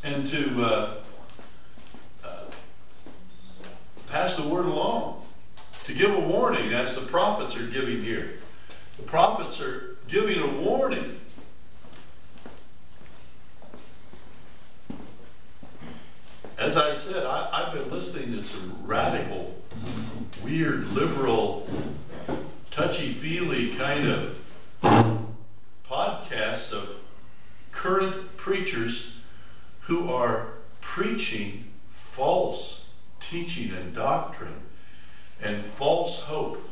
[0.04, 1.04] And to uh, uh,
[4.08, 5.22] pass the word along.
[5.86, 8.40] To give a warning, as the prophets are giving here.
[8.98, 11.20] The prophets are giving a warning.
[16.58, 19.56] As I said, I, I've been listening to some radical,
[20.44, 21.70] weird, liberal,
[22.72, 24.36] touchy feely kind of
[25.90, 26.90] podcasts of
[27.72, 29.14] current preachers
[29.82, 30.48] who are
[30.82, 31.66] preaching
[32.12, 32.87] false
[33.30, 34.62] teaching and doctrine
[35.42, 36.64] and false hope.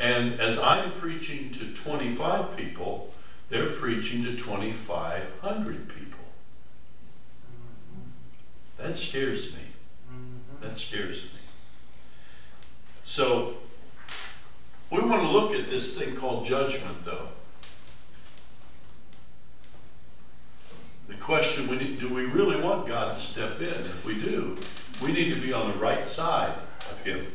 [0.00, 3.12] And as I'm preaching to 25 people,
[3.48, 6.20] they're preaching to 2,500 people.
[8.78, 9.60] That scares me.
[10.60, 11.28] That scares me.
[13.04, 13.56] So,
[14.90, 17.28] we want to look at this thing called judgment, though.
[21.08, 23.68] The question we need, do we really want God to step in?
[23.68, 24.56] If we do,
[25.02, 26.54] we need to be on the right side
[26.90, 27.26] of Him.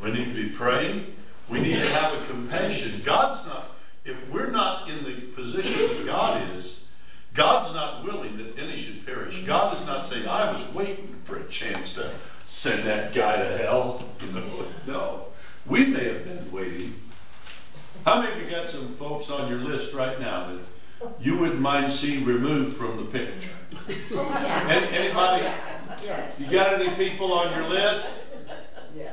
[0.00, 1.14] We need to be praying.
[1.48, 3.02] We need to have a compassion.
[3.04, 6.80] God's not, if we're not in the position that God is,
[7.34, 9.44] God's not willing that any should perish.
[9.44, 12.10] God is not saying, I was waiting for a chance to
[12.46, 14.04] send that guy to hell.
[14.86, 15.26] No.
[15.66, 16.94] We may have been waiting.
[18.04, 20.60] How many of you got some folks on your list right now that
[21.20, 23.50] you wouldn't mind seeing removed from the picture?
[23.88, 25.44] Any- Anybody?
[25.46, 26.38] Oh, yes.
[26.40, 28.14] You got any people on your list?
[28.94, 29.12] Yeah.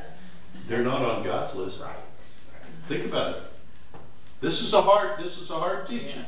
[0.67, 1.79] They're not on God's list.
[1.81, 1.95] Right.
[2.87, 3.43] Think about it.
[4.41, 5.19] This is a hard.
[5.19, 6.25] This is a hard teaching.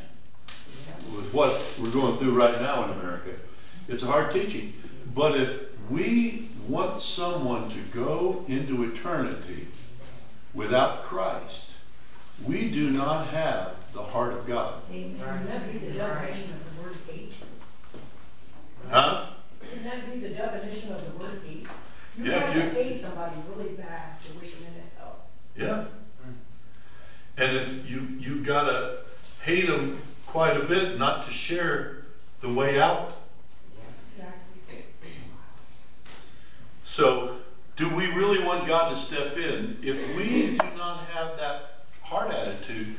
[1.15, 3.31] With what we're going through right now in America,
[3.87, 4.73] it's a hard teaching.
[5.13, 9.67] But if we want someone to go into eternity
[10.53, 11.74] wouldn't Christ,
[12.43, 14.81] we do not have the heart of God.
[14.89, 17.33] Wouldn't that be the definition of the word hate?
[18.89, 19.27] Huh?
[19.61, 21.67] Wouldn't that be the definition of the word hate?
[22.17, 25.17] You Yeah, have if to you- hate somebody really bad to wish them in hell.
[25.55, 25.85] Yeah.
[27.37, 28.99] And if you you've got to
[29.43, 32.05] hate them quite a bit not to share
[32.41, 33.17] the way out.
[34.11, 34.85] Exactly.
[36.85, 37.37] So
[37.75, 39.77] do we really want God to step in?
[39.81, 41.74] If we do not have that
[42.05, 42.95] heart attitude,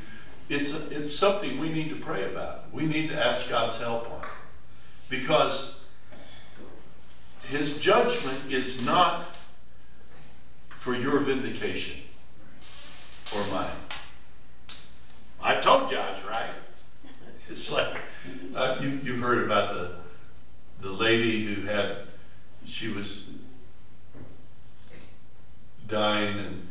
[0.49, 2.71] it's, it's something we need to pray about.
[2.73, 4.21] We need to ask God's help on.
[5.09, 5.79] Because
[7.49, 9.25] his judgment is not
[10.79, 12.01] for your vindication
[13.35, 13.71] or mine.
[15.41, 16.49] I told you I was right.
[17.49, 17.95] It's like
[18.53, 19.91] uh, you, you've heard about the
[20.81, 21.97] the lady who had
[22.65, 23.29] she was
[25.87, 26.67] dying and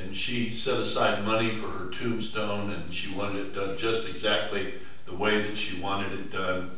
[0.00, 4.74] and she set aside money for her tombstone and she wanted it done just exactly
[5.06, 6.70] the way that she wanted it done.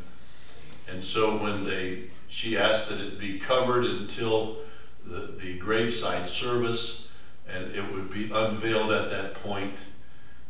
[0.89, 4.59] And so when they she asked that it be covered until
[5.05, 7.11] the, the graveside service
[7.47, 9.75] and it would be unveiled at that point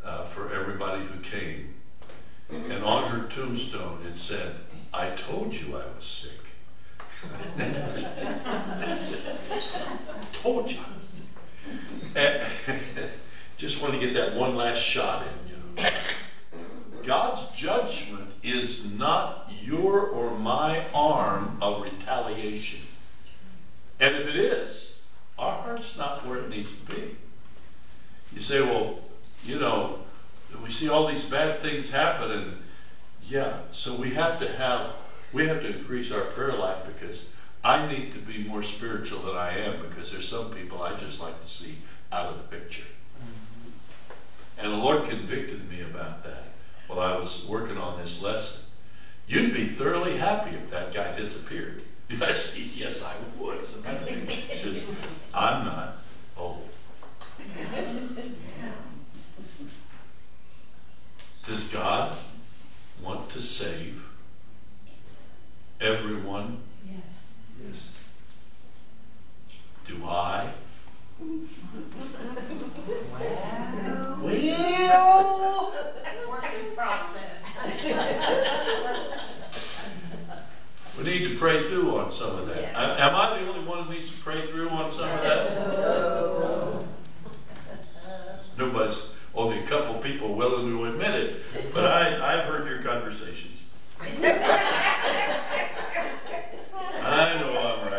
[0.04, 1.74] uh, for everybody who came.
[2.50, 4.56] And on her tombstone it said,
[4.94, 6.30] I told you I was sick.
[10.32, 11.26] told you I was sick.
[12.01, 12.01] And
[13.56, 15.90] just want to get that one last shot in you.
[17.02, 22.80] God's judgment is not your or my arm of retaliation.
[23.98, 25.00] And if it is,
[25.38, 27.16] our heart's not where it needs to be.
[28.34, 28.98] You say, well,
[29.44, 30.00] you know,
[30.62, 32.56] we see all these bad things happen, and
[33.22, 34.92] yeah, so we have to have,
[35.32, 37.30] we have to increase our prayer life because
[37.64, 41.20] I need to be more spiritual than I am because there's some people I just
[41.20, 41.78] like to see
[42.12, 42.84] out of the picture.
[44.58, 46.44] And the Lord convicted me about that
[46.86, 48.64] while I was working on this lesson.
[49.26, 51.82] You'd be thoroughly happy if that guy disappeared.
[52.20, 53.58] Yes, yes, I would.
[53.64, 54.94] As a matter of fact, he says,
[55.32, 55.96] I'm not
[56.36, 56.68] old.
[61.46, 62.18] Does God
[63.02, 64.04] want to save
[65.80, 66.58] everyone?
[66.86, 67.02] Yes.
[67.62, 67.94] Yes.
[69.86, 70.52] Do I?
[74.22, 75.74] Well.
[76.28, 77.42] Working process.
[80.98, 82.56] We need to pray through on some of that.
[82.56, 82.74] Yes.
[82.76, 86.84] Am am I the only one who needs to pray through on some of that?
[88.58, 91.42] Nobody's, only a couple people willing to admit it,
[91.72, 93.62] but I, I've heard your conversations.
[97.04, 97.91] I know I'm right.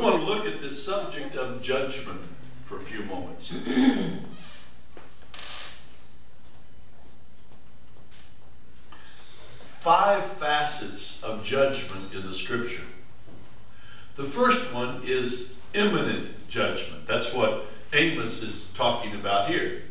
[0.00, 2.22] We want to look at this subject of judgment
[2.64, 3.52] for a few moments.
[9.80, 12.80] Five facets of judgment in the scripture.
[14.16, 17.06] The first one is imminent judgment.
[17.06, 19.82] That's what Amos is talking about here.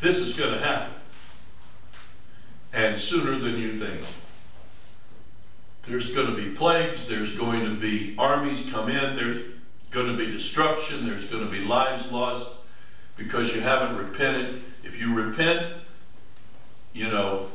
[0.00, 0.94] This is going to happen.
[2.72, 4.06] And sooner than you think.
[5.86, 9.42] There's going to be plagues, there's going to be armies come in, there's
[9.90, 12.50] going to be destruction, there's going to be lives lost
[13.16, 14.62] because you haven't repented.
[14.84, 15.74] If you repent,
[16.92, 17.50] you know,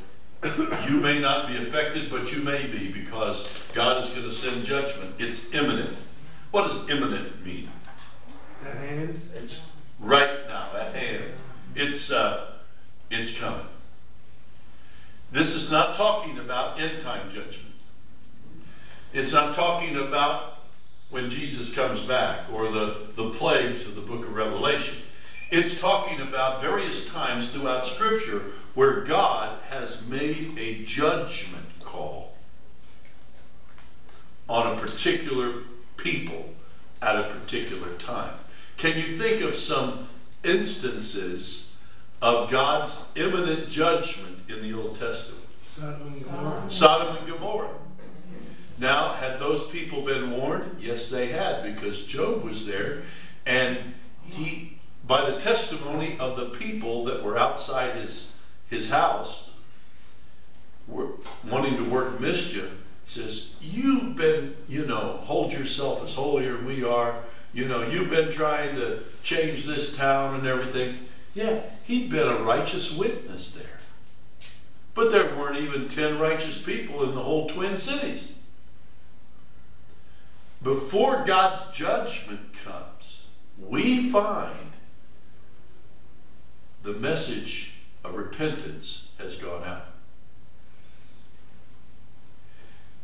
[0.87, 4.65] you may not be affected, but you may be because God is going to send
[4.65, 5.15] judgment.
[5.19, 5.97] It's imminent.
[6.51, 7.69] What does imminent mean?
[8.63, 9.31] That hands.
[9.33, 9.61] It's
[9.99, 11.23] right now at hand.
[11.75, 12.51] It's uh,
[13.09, 13.65] it's coming.
[15.31, 17.74] This is not talking about end time judgment.
[19.13, 20.59] It's not talking about
[21.09, 24.97] when Jesus comes back or the, the plagues of the book of Revelation.
[25.51, 32.33] It's talking about various times throughout Scripture where God has made a judgment call
[34.49, 35.63] on a particular
[35.97, 36.53] people
[37.01, 38.33] at a particular time.
[38.77, 40.09] Can you think of some
[40.43, 41.73] instances
[42.21, 45.43] of God's imminent judgment in the Old Testament?
[45.65, 46.63] Sodom and Gomorrah.
[46.69, 47.69] Sodom and Gomorrah.
[48.77, 50.77] Now, had those people been warned?
[50.79, 53.03] Yes, they had, because Job was there,
[53.45, 53.93] and
[54.25, 58.33] he, by the testimony of the people that were outside his
[58.69, 59.51] his house,
[60.87, 61.11] were
[61.47, 62.69] wanting to work mischief,
[63.07, 67.23] says, "You've been, you know, hold yourself as holier we are.
[67.53, 72.41] You know, you've been trying to change this town and everything." Yeah, he'd been a
[72.41, 73.79] righteous witness there.
[74.93, 78.31] But there weren't even 10 righteous people in the whole Twin Cities.
[80.65, 83.27] Before God's judgment comes,
[83.59, 84.71] we find
[86.81, 89.85] the message of repentance has gone out.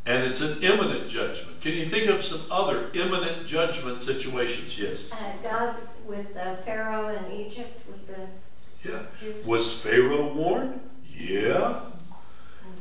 [0.08, 1.62] And it's an imminent judgment.
[1.62, 4.80] Can you think of some other imminent judgment situations?
[4.80, 5.04] Yes.
[5.12, 5.76] Uh, God
[6.08, 9.04] with uh, Pharaoh in Egypt with the Yeah.
[9.20, 9.46] Jews.
[9.46, 10.80] Was Pharaoh warned?
[11.16, 11.82] Yeah.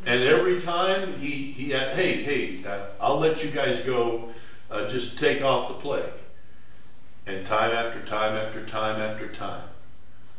[0.07, 4.31] And every time he, he had, hey, hey, uh, I'll let you guys go,
[4.71, 6.13] uh, just take off the plague.
[7.27, 9.69] And time after time after time after time,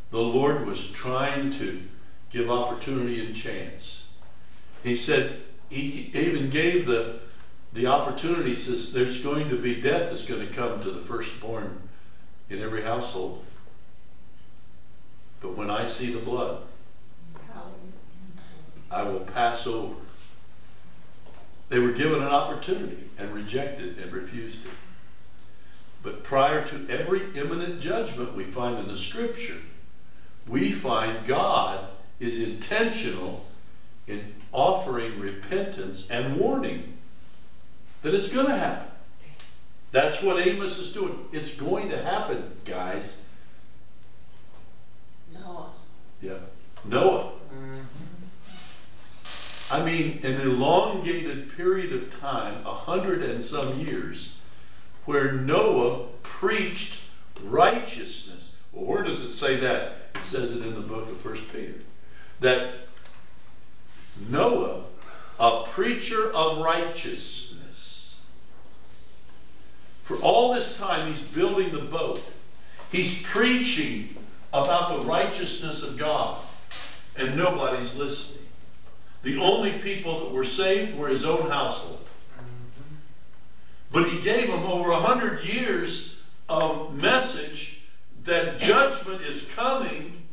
[0.09, 1.81] the Lord was trying to
[2.31, 4.07] give opportunity and chance.
[4.83, 7.19] He said, He even gave the,
[7.73, 11.01] the opportunity, he says, there's going to be death that's going to come to the
[11.01, 11.89] firstborn
[12.49, 13.45] in every household.
[15.39, 16.63] But when I see the blood,
[18.91, 19.95] I will pass over.
[21.71, 24.71] They were given an opportunity and rejected and refused it.
[26.03, 29.59] But prior to every imminent judgment we find in the scripture,
[30.45, 31.87] we find God
[32.19, 33.45] is intentional
[34.05, 36.97] in offering repentance and warning
[38.01, 38.91] that it's going to happen.
[39.93, 41.25] That's what Amos is doing.
[41.31, 43.13] It's going to happen, guys.
[45.33, 45.69] Noah.
[46.19, 46.39] Yeah.
[46.83, 47.31] Noah.
[49.71, 54.35] I mean, an elongated period of time, a hundred and some years,
[55.05, 57.01] where Noah preached
[57.41, 58.53] righteousness.
[58.73, 60.09] Well, where does it say that?
[60.15, 61.75] It says it in the book of First Peter.
[62.41, 62.73] That
[64.29, 64.83] Noah,
[65.39, 68.17] a preacher of righteousness,
[70.03, 72.21] for all this time he's building the boat.
[72.91, 74.17] He's preaching
[74.51, 76.41] about the righteousness of God,
[77.15, 78.40] and nobody's listening.
[79.23, 82.07] The only people that were saved were his own household.
[83.91, 87.81] But he gave them over a hundred years of message
[88.23, 90.23] that judgment is coming.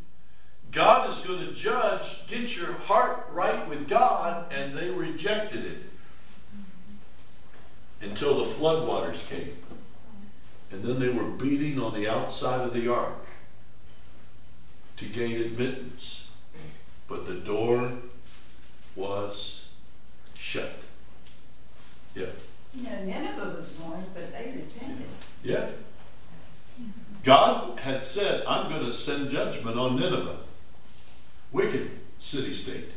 [0.71, 2.27] God is going to judge.
[2.29, 4.53] Get your heart right with God.
[4.53, 5.79] And they rejected it
[8.01, 9.57] until the floodwaters came.
[10.71, 13.27] And then they were beating on the outside of the ark
[14.99, 16.31] to gain admittance.
[17.09, 18.03] But the door
[18.99, 19.67] was
[20.35, 20.73] shut.
[22.15, 22.27] Yeah.
[22.75, 25.07] You know, Nineveh was warned, but they repented.
[25.43, 25.71] Yeah.
[27.23, 30.39] God had said, I'm going to send judgment on Nineveh.
[31.53, 32.91] Wicked city state.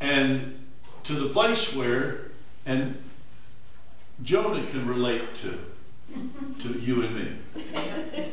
[0.00, 0.64] And
[1.04, 2.30] to the place where,
[2.64, 3.02] and
[4.22, 5.58] Jonah can relate to,
[6.60, 8.24] to you and me.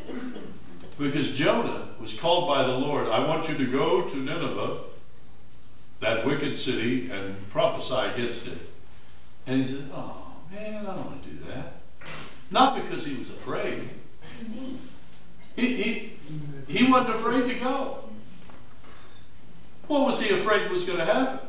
[0.99, 4.78] Because Jonah was called by the Lord, I want you to go to Nineveh,
[6.04, 8.58] that wicked city, and prophesy against it.
[9.47, 11.78] And he said, Oh, man, I don't want to do that.
[12.51, 13.89] Not because he was afraid.
[15.56, 16.14] He, he,
[16.68, 18.04] he wasn't afraid to go.
[19.88, 21.39] What was he afraid was going to happen?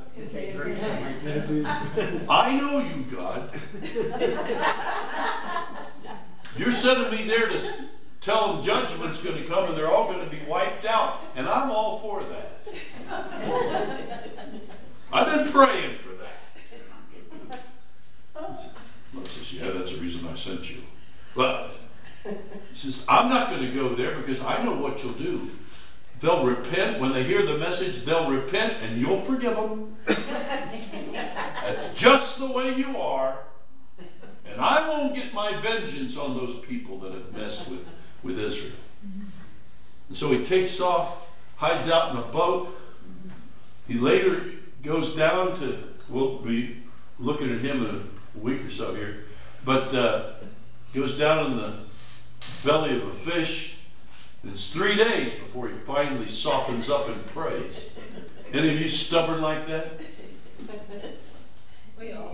[2.29, 3.51] I know you, God.
[6.57, 7.61] You're sending me there to
[8.25, 11.21] tell them judgment's going to come and they're all going to be wiped out.
[11.37, 12.63] And I'm all for that.
[15.13, 17.61] I've been praying for that.
[19.13, 20.83] Lord says, Yeah, that's the reason I sent you.
[21.35, 21.73] But
[22.25, 22.35] he
[22.73, 25.51] says, I'm not going to go there because I know what you'll do.
[26.21, 27.01] They'll repent.
[27.01, 29.97] When they hear the message, they'll repent and you'll forgive them.
[30.07, 33.39] That's just the way you are.
[34.47, 37.85] And I won't get my vengeance on those people that have messed with,
[38.25, 38.73] with Israel.
[40.09, 42.77] And so he takes off, hides out in a boat.
[43.87, 44.45] He later
[44.83, 46.83] goes down to, we'll be
[47.19, 49.27] looking at him in a week or so here,
[49.65, 50.33] but uh,
[50.95, 51.79] goes down in the
[52.65, 53.77] belly of a fish.
[54.43, 57.91] And it's three days before he finally softens up and prays.
[58.53, 60.01] Any of you stubborn like that?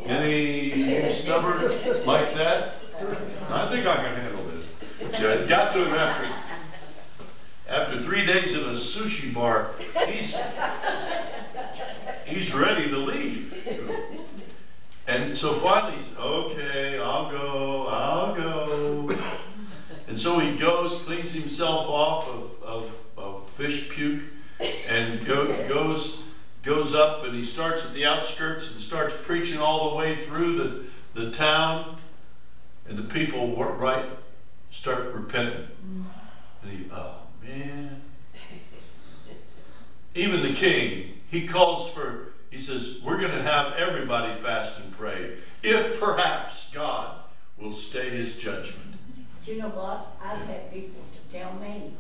[0.07, 1.63] Any stubborn
[2.05, 2.75] like that?
[3.49, 4.30] I think I can handle.
[5.13, 6.29] Yeah, got to him after,
[7.69, 9.71] after three days in a sushi bar.
[10.07, 10.39] He's,
[12.27, 13.55] he's ready to leave.
[15.07, 19.11] And so finally he okay, I'll go, I'll go.
[20.07, 24.23] And so he goes, cleans himself off of, of, of fish puke,
[24.89, 26.23] and go, goes
[26.63, 30.57] goes up and he starts at the outskirts and starts preaching all the way through
[30.57, 30.85] the,
[31.15, 31.97] the town.
[32.89, 34.05] And the people were right,
[34.71, 35.69] start repenting.
[36.63, 38.03] And he, oh man.
[40.15, 44.97] Even the king, he calls for, he says, we're going to have everybody fast and
[44.97, 45.37] pray.
[45.63, 47.17] If perhaps God
[47.59, 48.97] will stay his judgment.
[49.45, 50.17] Do you know what?
[50.23, 51.95] I've had people to tell me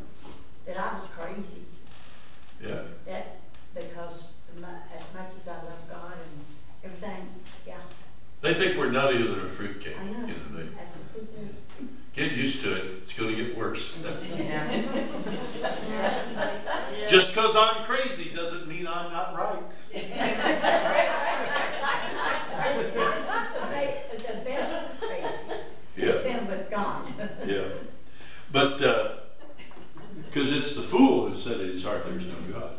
[0.66, 1.62] that I was crazy.
[2.62, 2.82] Yeah.
[3.06, 3.40] That
[3.74, 4.32] because
[4.98, 6.44] as much as I love God and
[6.84, 7.28] everything,
[7.66, 7.76] yeah,
[8.40, 9.96] They think we're nuttier than a fruitcake.
[9.98, 10.26] I know.
[10.26, 11.54] You know, they That's what they said.
[12.20, 12.84] Get used to it.
[13.02, 13.96] It's going to get worse.
[17.08, 19.62] Just because I'm crazy doesn't mean I'm not right.
[22.60, 23.62] This, this is the,
[24.18, 25.60] the best crazy.
[25.96, 26.18] Yeah.
[26.22, 27.10] Been with God.
[27.46, 27.68] Yeah.
[28.52, 32.72] Because uh, it's the fool who said in his heart there's no God.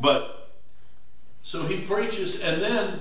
[0.00, 0.50] But
[1.42, 3.00] so he preaches, and then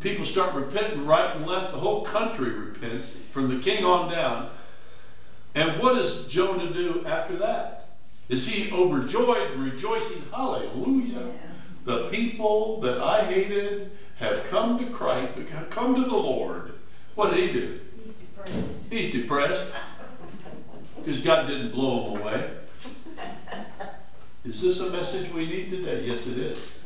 [0.00, 1.72] people start repenting right and left.
[1.72, 4.48] The whole country repents, from the king on down.
[5.54, 7.88] And what does Jonah do after that?
[8.28, 10.22] Is he overjoyed, rejoicing?
[10.32, 11.32] Hallelujah.
[11.84, 16.72] The people that I hated have come to Christ, have come to the Lord.
[17.14, 17.80] What did he do?
[18.02, 18.90] He's depressed.
[18.90, 19.72] He's depressed
[20.96, 22.50] because God didn't blow him away.
[24.44, 26.04] Is this a message we need today?
[26.04, 26.80] Yes, it is.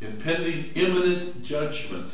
[0.00, 2.12] Impending imminent judgment.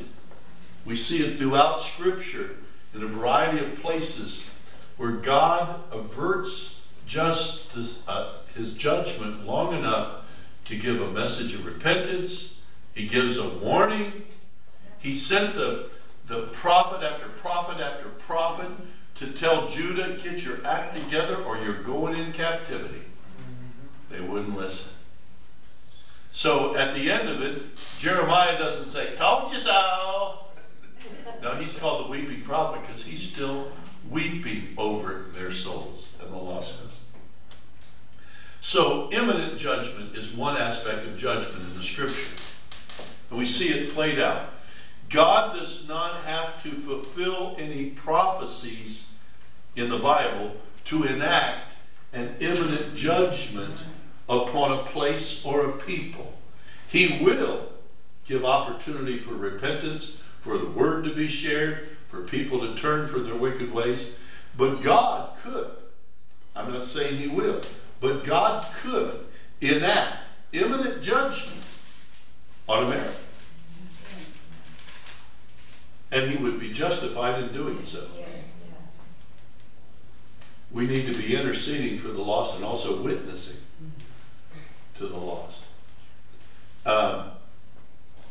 [0.84, 2.56] We see it throughout Scripture
[2.98, 4.50] in a variety of places
[4.96, 10.24] where God averts justice, uh, his judgment long enough
[10.64, 12.58] to give a message of repentance.
[12.94, 14.24] He gives a warning.
[14.98, 15.90] He sent the,
[16.26, 18.70] the prophet after prophet after prophet
[19.14, 23.02] to tell Judah, get your act together or you're going in captivity.
[24.10, 24.92] They wouldn't listen.
[26.32, 27.62] So at the end of it,
[27.98, 30.47] Jeremiah doesn't say, Told you so.
[31.42, 33.70] No, he's called the weeping prophet because he's still
[34.10, 37.00] weeping over their souls and the lostness.
[38.60, 42.32] So imminent judgment is one aspect of judgment in the scripture.
[43.30, 44.50] And we see it played out.
[45.08, 49.10] God does not have to fulfill any prophecies
[49.76, 51.76] in the Bible to enact
[52.12, 53.78] an imminent judgment
[54.28, 56.34] upon a place or a people.
[56.88, 57.68] He will
[58.26, 60.18] give opportunity for repentance,
[60.48, 64.12] for the word to be shared, for people to turn from their wicked ways.
[64.56, 65.70] But God could,
[66.56, 67.60] I'm not saying He will,
[68.00, 69.26] but God could
[69.60, 71.60] enact imminent judgment
[72.66, 73.14] on America.
[76.10, 78.02] And He would be justified in doing so.
[80.70, 83.60] We need to be interceding for the lost and also witnessing
[84.96, 85.64] to the lost.
[86.86, 87.32] Um,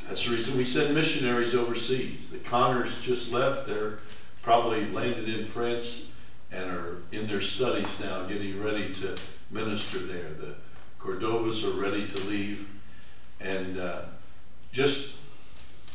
[0.08, 2.30] that's the reason we send missionaries overseas.
[2.30, 3.68] The Connors just left.
[3.68, 4.00] They're
[4.42, 6.08] probably landed in France
[6.50, 9.16] and are in their studies now, getting ready to
[9.52, 10.30] minister there.
[10.30, 10.56] The
[11.00, 12.70] Cordovas are ready to leave.
[13.42, 14.04] And uh,
[14.72, 15.16] just,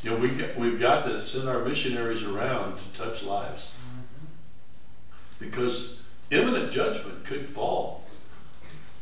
[0.03, 3.71] you know, we got, we've got to send our missionaries around to touch lives.
[5.39, 6.01] Because
[6.31, 8.05] imminent judgment could fall.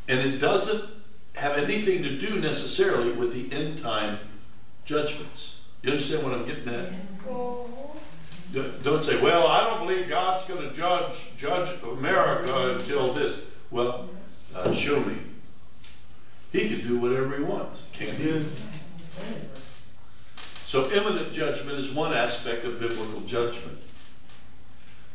[0.07, 0.89] And it doesn't
[1.35, 4.19] have anything to do necessarily with the end time
[4.91, 5.55] judgments.
[5.81, 7.23] You understand what I'm getting at?
[8.83, 13.39] Don't- say, "Well, I don't believe God's going to judge judge America until this."
[13.71, 14.09] Well,
[14.53, 15.15] uh, show me.
[16.51, 18.45] He can do whatever he wants, can't he?
[20.65, 23.79] So, imminent judgment is one aspect of biblical judgment.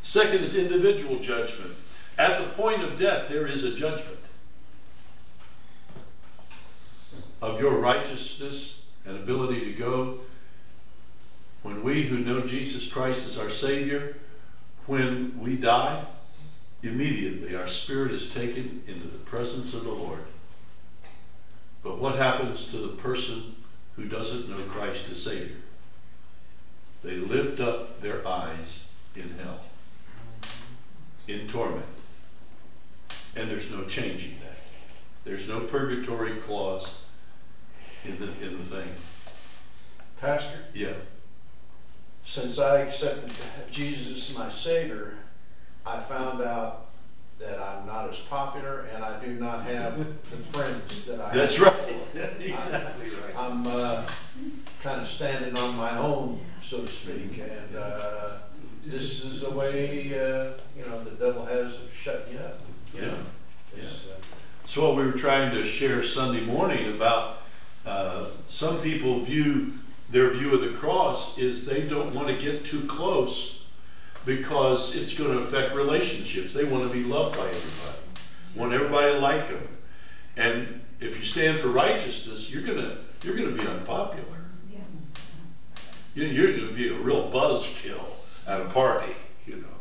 [0.01, 1.75] Second is individual judgment.
[2.17, 4.21] At the point of death, there is a judgment
[7.43, 8.76] of your righteousness
[9.07, 10.19] and ability to go.
[11.63, 14.17] When we who know Jesus Christ as our Savior,
[14.87, 16.05] when we die,
[16.83, 20.21] immediately our spirit is taken into the presence of the Lord.
[21.83, 23.57] But what happens to the person
[23.95, 25.57] who doesn't know Christ as Savior?
[27.03, 29.61] They lift up their eyes in hell,
[31.29, 31.87] in torment.
[33.37, 34.59] And there's no changing that.
[35.25, 36.99] There's no purgatory clause
[38.07, 38.89] in the in the thing.
[40.21, 40.95] Pastor, Yeah.
[42.25, 43.33] since I accepted
[43.71, 45.15] Jesus as my Savior,
[45.85, 46.87] I found out
[47.39, 51.57] that I'm not as popular and I do not have the friends that I That's
[51.57, 51.67] have.
[51.67, 51.97] right.
[52.41, 53.37] exactly right.
[53.37, 54.07] I'm uh,
[54.83, 58.39] kind of standing on my own, so to speak, and uh,
[58.83, 62.61] this is the way uh, you know the devil has of shutting you up.
[62.95, 63.15] Yeah.
[63.77, 67.43] It's, uh, what we were trying to share Sunday morning about.
[67.87, 69.73] Uh, some people view
[70.11, 73.65] their view of the cross is they don't want to get too close
[74.25, 76.53] because it's going to affect relationships.
[76.53, 77.99] They want to be loved by everybody,
[78.57, 79.69] want everybody to like them,
[80.37, 84.25] and if you stand for righteousness, you're gonna you're gonna be unpopular.
[84.73, 84.79] Yeah.
[86.15, 88.03] You- You're to be a real buzzkill
[88.47, 89.13] at a party,
[89.47, 89.77] you know,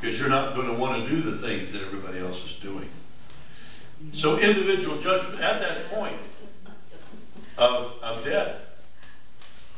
[0.00, 2.88] because you're not going to want to do the things that everybody else is doing.
[4.12, 6.16] So individual judgment at that point
[7.56, 8.60] of, of death,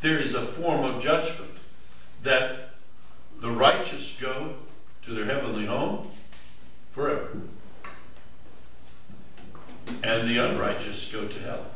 [0.03, 1.51] there is a form of judgment
[2.23, 2.71] that
[3.41, 4.55] the righteous go
[5.05, 6.11] to their heavenly home
[6.93, 7.31] forever,
[10.03, 11.67] and the unrighteous go to hell.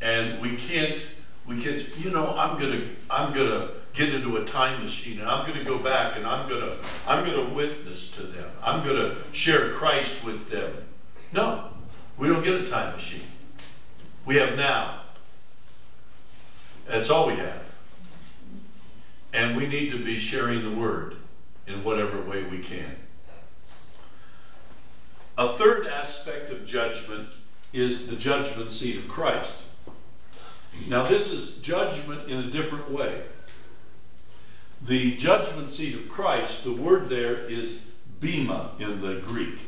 [0.00, 1.02] And we can't,
[1.46, 5.46] we can't, you know, I'm gonna, I'm gonna get into a time machine and I'm
[5.46, 6.76] going to go back and I'm going to
[7.08, 8.50] I'm going to witness to them.
[8.62, 10.72] I'm going to share Christ with them.
[11.32, 11.70] No,
[12.18, 13.22] we don't get a time machine.
[14.26, 15.02] We have now.
[16.88, 17.62] That's all we have.
[19.32, 21.16] And we need to be sharing the word
[21.66, 22.96] in whatever way we can.
[25.38, 27.28] A third aspect of judgment
[27.72, 29.62] is the judgment seat of Christ.
[30.88, 33.22] Now, this is judgment in a different way.
[34.82, 37.86] The judgment seat of Christ, the word there is
[38.20, 39.58] bema in the Greek,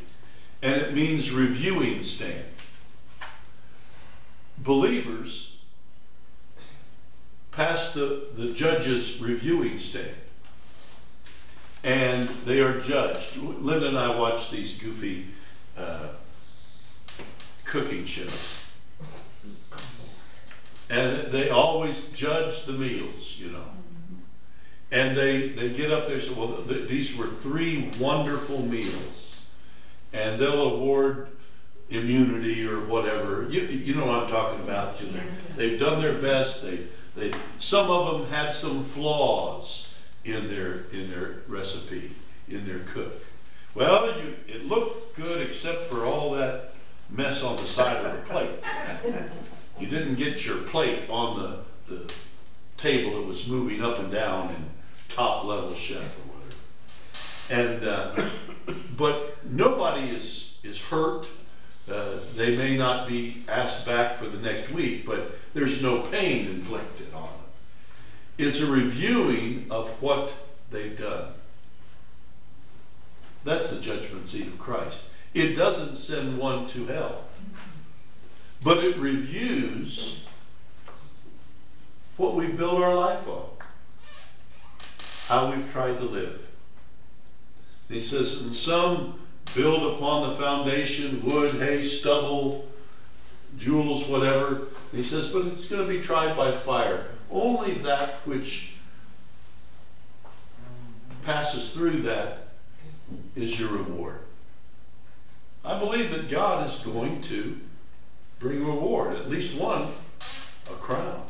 [0.63, 2.45] and it means reviewing stand.
[4.63, 5.57] Believers
[7.53, 10.15] pass the, the judge's reviewing stand,
[11.83, 13.37] and they are judged.
[13.37, 15.27] Linda and I watch these goofy
[15.77, 16.09] uh,
[17.65, 18.33] cooking shows.
[20.91, 23.65] And they always judge the meals, you know.
[24.91, 29.41] And they, they get up there and say, well, th- these were three wonderful meals.
[30.15, 31.29] And they'll award
[31.91, 33.47] immunity or whatever.
[33.51, 35.01] You, you know what I'm talking about.
[35.57, 36.63] They've done their best.
[36.63, 36.81] They,
[37.17, 39.93] they, some of them had some flaws
[40.25, 42.13] in their, in their recipe,
[42.49, 43.25] in their cook.
[43.75, 46.73] Well, you, it looked good except for all that
[47.11, 48.51] mess on the side of the plate.
[49.79, 52.13] You didn't get your plate on the, the
[52.77, 54.65] table that was moving up and down in
[55.09, 56.59] top level chef or whatever.
[57.51, 61.29] And uh, but nobody is is hurt.
[61.91, 66.47] Uh, they may not be asked back for the next week, but there's no pain
[66.47, 67.33] inflicted on them.
[68.37, 70.31] It's a reviewing of what
[70.71, 71.33] they've done.
[73.45, 75.09] That's the judgment seat of Christ.
[75.33, 77.25] It doesn't send one to hell,
[78.63, 80.21] but it reviews
[82.17, 83.45] what we build our life on,
[85.27, 86.41] how we've tried to live.
[87.89, 89.21] And he says, and some
[89.55, 92.69] build upon the foundation wood, hay, stubble,
[93.57, 94.57] jewels, whatever.
[94.57, 97.07] And he says, but it's going to be tried by fire.
[97.31, 98.75] Only that which
[101.23, 102.49] passes through that
[103.37, 104.21] is your reward.
[105.65, 107.61] I believe that God is going to
[108.39, 109.93] bring reward, at least one,
[110.67, 111.27] a crown.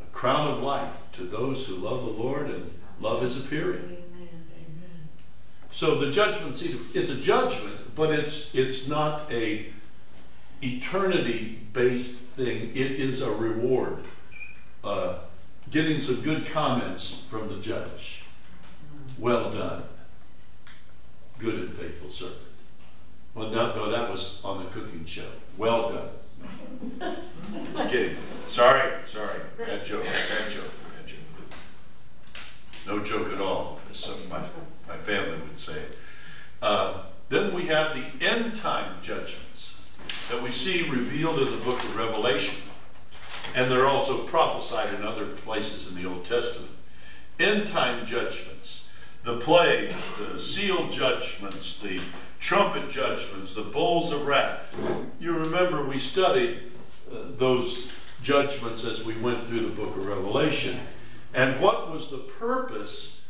[0.00, 3.96] A crown of life to those who love the Lord and love his appearing.
[5.70, 9.66] So the judgment seat, it's a judgment, but it's it's not a
[10.62, 12.70] eternity based thing.
[12.70, 14.04] It is a reward.
[14.82, 15.18] Uh,
[15.70, 18.22] getting some good comments from the judge.
[19.18, 19.82] Well done,
[21.38, 22.38] good and faithful servant.
[23.34, 25.28] Well, no, no, that was on the cooking show.
[25.56, 27.14] Well done.
[27.76, 28.16] Just kidding.
[28.48, 29.40] Sorry, sorry.
[29.56, 30.04] Bad joke.
[30.04, 30.70] Bad joke.
[30.96, 31.20] Bad joke.
[32.86, 34.40] No joke at all, as some my,
[34.88, 35.82] my family would say.
[36.62, 39.78] Uh, then we have the end time judgments
[40.30, 42.62] that we see revealed in the book of Revelation.
[43.54, 46.70] And they're also prophesied in other places in the Old Testament.
[47.38, 48.84] End time judgments,
[49.24, 52.00] the plagues, the seal judgments, the
[52.40, 54.60] trumpet judgments, the bowls of wrath.
[55.20, 56.60] You remember we studied
[57.10, 57.90] uh, those
[58.22, 60.78] judgments as we went through the book of Revelation.
[61.34, 63.20] And what was the purpose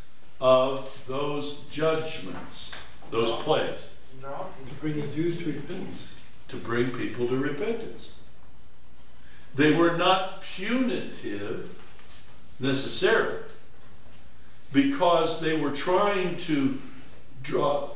[0.41, 2.73] of those judgments,
[3.11, 3.91] those plagues?
[4.21, 6.15] To bring the Jews to repentance.
[6.49, 8.11] To bring people to repentance.
[9.55, 11.75] They were not punitive
[12.61, 13.41] necessarily
[14.73, 16.81] because they were trying to
[17.43, 17.91] draw.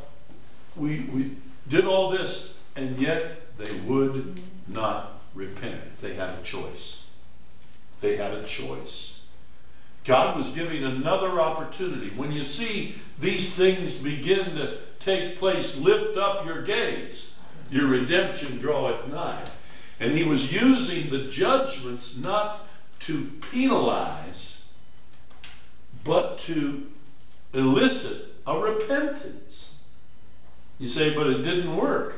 [0.76, 1.36] We, we
[1.68, 6.00] did all this, and yet they would not repent.
[6.00, 7.04] They had a choice.
[8.00, 9.21] They had a choice.
[10.04, 12.10] God was giving another opportunity.
[12.10, 17.34] When you see these things begin to take place, lift up your gaze.
[17.70, 19.44] Your redemption draweth nigh.
[20.00, 22.66] And he was using the judgments not
[23.00, 24.62] to penalize,
[26.02, 26.86] but to
[27.54, 29.76] elicit a repentance.
[30.78, 32.16] You say, but it didn't work.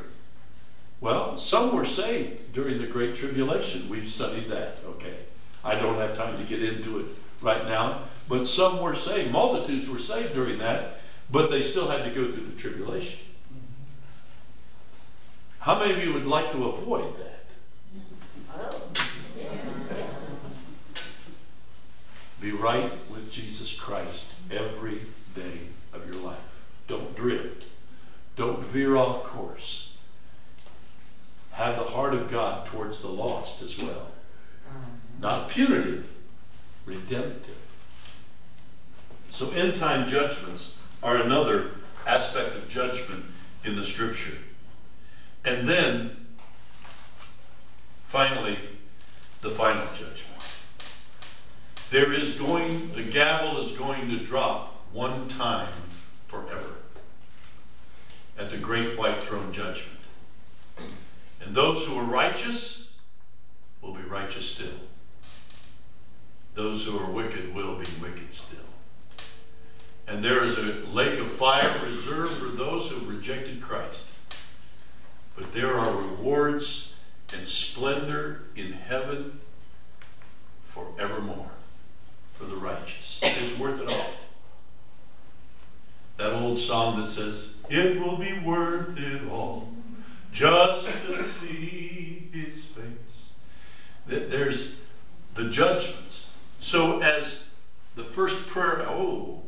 [1.00, 3.90] Well, some were saved during the Great Tribulation.
[3.90, 5.14] We've studied that, okay.
[5.62, 7.06] I don't have time to get into it
[7.44, 9.30] right now, but some were saved.
[9.30, 13.20] Multitudes were saved during that, but they still had to go through the tribulation.
[15.60, 17.30] How many of you would like to avoid that?
[22.40, 25.00] Be right with Jesus Christ every
[25.34, 25.60] day
[25.94, 26.36] of your life.
[26.86, 27.64] Don't drift.
[28.36, 29.96] Don't veer off course.
[31.52, 34.08] Have the heart of God towards the lost as well.
[35.20, 36.06] Not punitive,
[36.86, 37.56] redemptive.
[39.28, 41.72] So end time judgments are another
[42.06, 43.24] aspect of judgment
[43.64, 44.38] in the scripture.
[45.44, 46.16] And then,
[48.08, 48.58] finally,
[49.40, 50.20] the final judgment.
[51.90, 55.68] There is going, the gavel is going to drop one time
[56.28, 56.74] forever
[58.38, 59.98] at the great white throne judgment.
[61.44, 62.90] And those who are righteous
[63.82, 64.68] will be righteous still.
[66.54, 68.58] Those who are wicked will be wicked still.
[70.06, 74.04] And there is a lake of fire reserved for those who have rejected Christ.
[75.36, 76.94] But there are rewards
[77.36, 79.40] and splendor in heaven
[80.72, 81.50] forevermore
[82.38, 83.20] for the righteous.
[83.22, 84.10] It's worth it all.
[86.16, 89.72] That old song that says, It will be worth it all
[90.32, 93.30] just to see his face.
[94.06, 94.76] There's
[95.34, 96.23] the judgments.
[96.64, 97.46] So, as
[97.94, 99.42] the first prayer, oh,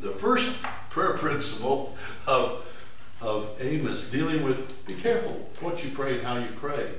[0.00, 2.66] the first prayer principle of,
[3.20, 6.94] of Amos dealing with be careful what you pray and how you pray.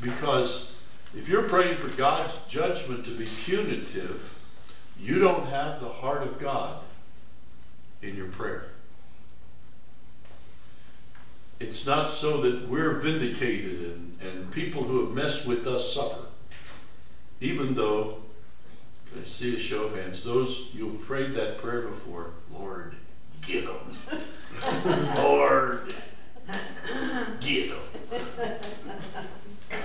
[0.00, 0.80] Because
[1.16, 4.30] if you're praying for God's judgment to be punitive,
[5.00, 6.80] you don't have the heart of God
[8.02, 8.66] in your prayer.
[11.58, 16.26] It's not so that we're vindicated and, and people who have messed with us suffer.
[17.40, 18.20] Even though,
[19.18, 20.22] I see a show of hands?
[20.22, 22.94] Those you've prayed that prayer before, Lord,
[23.42, 24.24] get them.
[25.16, 25.94] Lord,
[27.40, 28.20] get them.
[29.72, 29.76] Uh,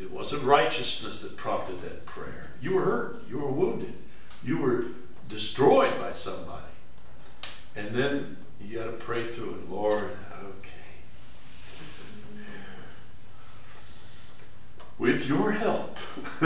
[0.00, 2.50] it wasn't righteousness that prompted that prayer.
[2.60, 3.22] You were hurt.
[3.28, 3.94] You were wounded.
[4.42, 4.86] You were
[5.28, 6.62] destroyed by somebody.
[7.76, 9.70] And then you got to pray through it.
[9.70, 10.70] Lord, okay.
[14.98, 15.96] With your help,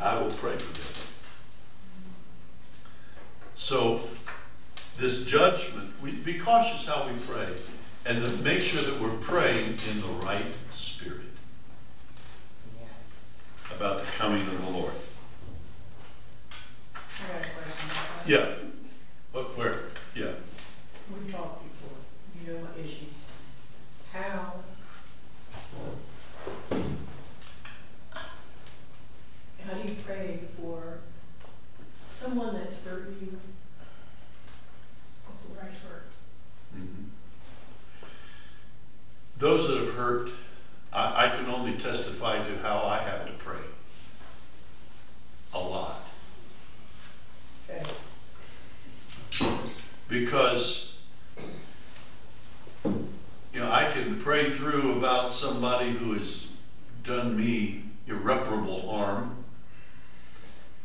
[0.00, 1.06] I will pray for them.
[3.56, 4.00] So,
[4.98, 7.48] this judgment, we be cautious how we pray
[8.06, 11.22] and to make sure that we're praying in the right spirit
[13.74, 14.92] about the coming of the Lord.
[16.52, 17.88] I got a question.
[18.26, 18.54] Yeah.
[19.32, 19.82] But where?
[20.14, 20.32] Yeah.
[21.10, 21.98] We talked before,
[22.34, 23.08] you know my issues.
[24.12, 24.57] How?
[29.88, 30.98] How you pray for
[32.10, 33.40] someone that's hurt you?
[35.24, 36.02] What's the right word?
[36.76, 37.06] Mhm.
[39.38, 40.30] Those that have hurt,
[40.92, 43.62] I, I can only testify to how I have to pray.
[45.54, 46.02] A lot.
[47.70, 47.82] Okay.
[50.06, 50.98] Because,
[52.84, 56.48] you know, I can pray through about somebody who has
[57.04, 59.37] done me irreparable harm.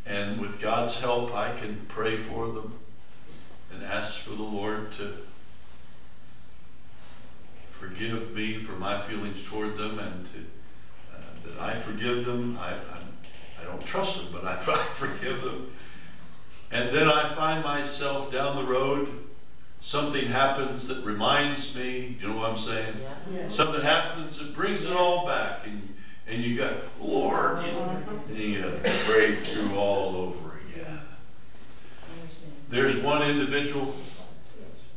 [0.05, 2.73] And with God's help, I can pray for them
[3.73, 5.13] and ask for the Lord to
[7.79, 10.39] forgive me for my feelings toward them and to,
[11.15, 12.57] uh, that I forgive them.
[12.57, 13.13] I, I'm,
[13.61, 15.71] I don't trust them, but I, I forgive them.
[16.71, 19.07] And then I find myself down the road,
[19.79, 22.95] something happens that reminds me, you know what I'm saying?
[23.31, 23.55] Yes.
[23.55, 25.92] Something happens that brings it all back, and,
[26.27, 28.61] and you got, Lord, and you
[29.05, 31.01] break through all over again.
[32.69, 33.95] There's one individual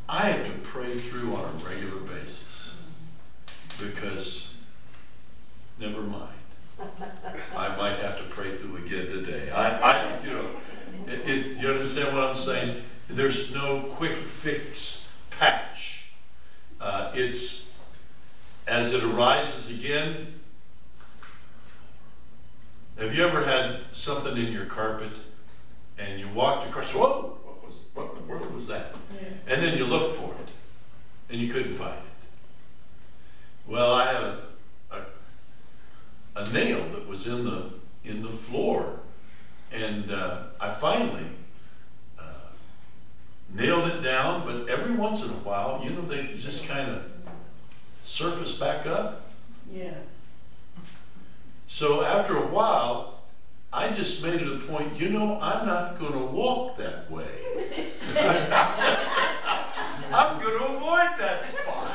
[0.09, 2.70] I have to pray through on a regular basis
[3.79, 4.55] because,
[5.81, 6.31] never mind.
[7.57, 9.51] I might have to pray through again today.
[9.51, 10.51] I, I you know,
[11.07, 12.77] it, it, you understand what I'm saying?
[13.09, 16.11] There's no quick fix patch.
[16.81, 17.72] Uh, it's
[18.68, 20.41] as it arises again.
[22.99, 25.13] Have you ever had something in your carpet
[25.99, 26.95] and you walked across?
[26.95, 27.39] Whoa!
[27.45, 28.95] What was what in the world was that?
[29.15, 29.29] Yeah.
[29.47, 30.49] And then you looked for it
[31.29, 32.03] and you couldn't find it.
[33.67, 34.43] Well, I had a,
[34.91, 35.01] a,
[36.37, 37.71] a nail that was in the
[38.03, 39.01] in the floor,
[39.73, 41.27] and uh, I finally
[42.19, 42.23] uh,
[43.53, 44.47] nailed it down.
[44.47, 47.03] But every once in a while, you know, they just kind of
[48.07, 49.27] surface back up.
[49.71, 49.95] Yeah.
[51.77, 53.20] So after a while,
[53.70, 54.99] I just made it a point.
[54.99, 57.29] You know, I'm not going to walk that way.
[60.11, 61.93] I'm going to avoid that spot.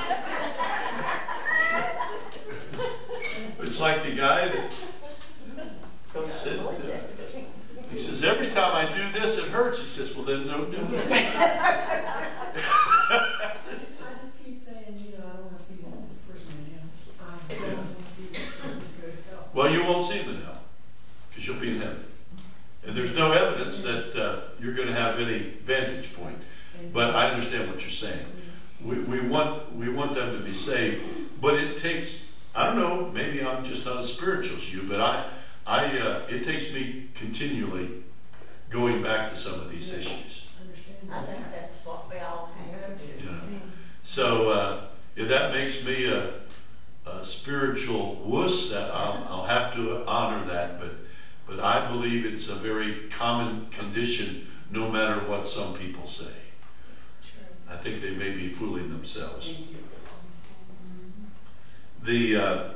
[3.61, 4.71] It's like the guy that
[6.29, 6.73] said, uh,
[7.89, 9.81] he says, every time I do this, it hurts.
[9.81, 11.11] He says, well, then don't do it.
[11.11, 11.17] I
[13.79, 16.87] just, I just keep saying, you know, I don't wanna see this person again.
[17.19, 19.40] I don't wanna see this person go to hell.
[19.53, 20.61] Well, you won't see him in hell
[21.29, 22.03] because you'll be in heaven.
[22.85, 26.37] And there's no evidence that uh, you're going to have any vantage point.
[26.91, 28.25] But I understand what you're saying.
[28.83, 31.03] We, we want we want them to be saved,
[31.39, 34.99] but it takes I don't know maybe I'm just not as spiritual as you, but
[34.99, 35.29] I
[35.67, 38.03] I uh, it takes me continually
[38.71, 40.47] going back to some of these issues.
[41.11, 43.23] I think that's what we all have to do.
[43.23, 43.41] You know?
[44.03, 44.85] So uh,
[45.15, 46.31] if that makes me a,
[47.05, 50.79] a spiritual wuss, that I'll, I'll have to honor that.
[50.79, 50.91] But
[51.47, 56.31] but I believe it's a very common condition, no matter what some people say.
[57.69, 59.51] I think they may be fooling themselves.
[62.03, 62.69] The uh,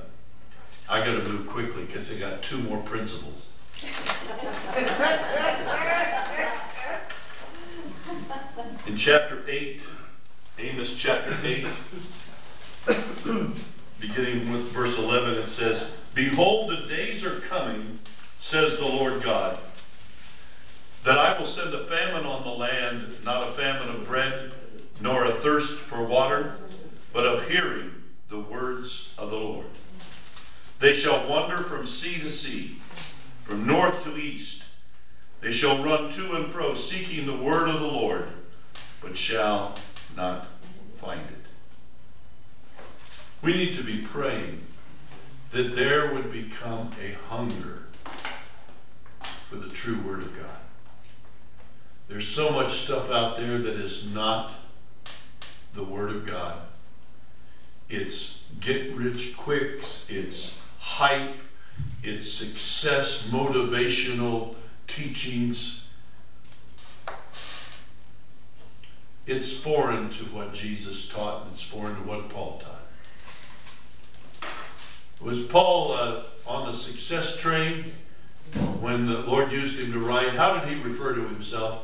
[0.89, 3.49] I got to move quickly because they got two more principles.
[8.87, 9.83] In chapter eight,
[10.59, 11.65] Amos chapter eight,
[14.07, 17.99] beginning with verse eleven, it says, "Behold, the days are coming,"
[18.39, 19.57] says the Lord God,
[21.03, 24.53] "that I will send a famine on the land, not a famine of bread."
[25.01, 26.55] nor a thirst for water,
[27.11, 27.91] but of hearing
[28.29, 29.67] the words of the Lord.
[30.79, 32.77] They shall wander from sea to sea,
[33.43, 34.63] from north to east.
[35.41, 38.29] They shall run to and fro, seeking the word of the Lord,
[39.01, 39.77] but shall
[40.15, 40.47] not
[40.99, 41.34] find it.
[43.45, 44.63] We need to be praying
[45.51, 47.83] that there would become a hunger
[49.47, 50.57] for the true word of God.
[52.07, 54.51] There's so much stuff out there that is not
[55.75, 56.57] the Word of God.
[57.87, 61.35] It's get rich quicks, it's hype,
[62.01, 64.55] it's success motivational
[64.87, 65.85] teachings.
[69.27, 72.74] It's foreign to what Jesus taught, and it's foreign to what Paul taught.
[75.21, 77.91] Was Paul uh, on the success train
[78.79, 80.29] when the Lord used him to write?
[80.29, 81.83] How did he refer to himself?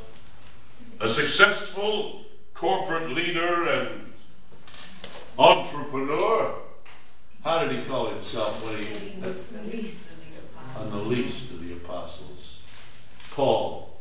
[1.00, 4.12] A successful corporate leader and
[5.40, 6.56] entrepreneur.
[7.44, 11.52] How did he call himself when he was the least of the on the least
[11.52, 12.64] of the apostles?
[13.32, 13.98] Paul,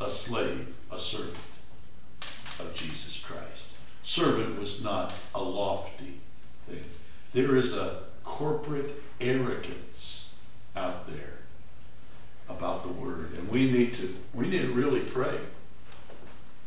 [0.00, 1.36] a slave, a servant
[2.60, 3.70] of Jesus Christ.
[4.02, 6.20] Servant was not a lofty
[6.66, 6.84] thing.
[7.32, 10.32] There is a corporate arrogance
[10.74, 11.38] out there
[12.48, 15.38] about the word, and we need to we need to really pray.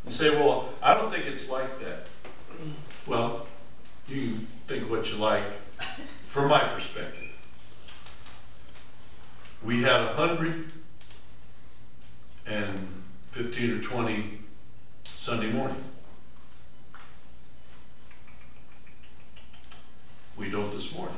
[0.05, 2.07] You say, well, I don't think it's like that.
[3.05, 3.47] Well,
[4.07, 5.43] you think what you like.
[6.29, 7.23] From my perspective,
[9.63, 10.71] we had a hundred
[12.45, 12.87] and
[13.31, 14.39] fifteen or twenty
[15.03, 15.83] Sunday morning.
[20.37, 21.17] We don't this morning.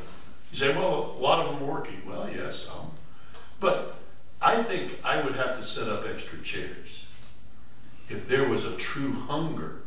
[0.51, 2.01] You say, well, a lot of them are working.
[2.07, 2.91] Well, yes, some.
[3.59, 3.95] But
[4.41, 7.05] I think I would have to set up extra chairs
[8.09, 9.81] if there was a true hunger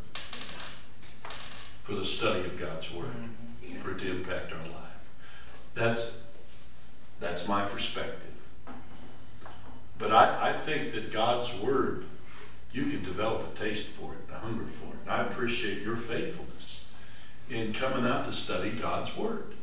[1.82, 3.80] for the study of God's Word, mm-hmm.
[3.80, 4.82] for it to impact our life.
[5.74, 6.16] That's,
[7.18, 8.18] that's my perspective.
[9.98, 12.04] But I, I think that God's Word,
[12.72, 15.00] you can develop a taste for it, a hunger for it.
[15.02, 16.86] And I appreciate your faithfulness
[17.50, 19.54] in coming out to study God's Word.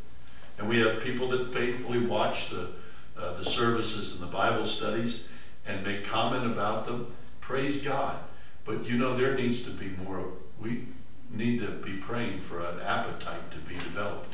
[0.59, 2.69] And we have people that faithfully watch the,
[3.17, 5.27] uh, the services and the Bible studies
[5.65, 7.13] and make comment about them.
[7.39, 8.17] Praise God.
[8.65, 10.25] But you know, there needs to be more.
[10.59, 10.83] We
[11.31, 14.33] need to be praying for an appetite to be developed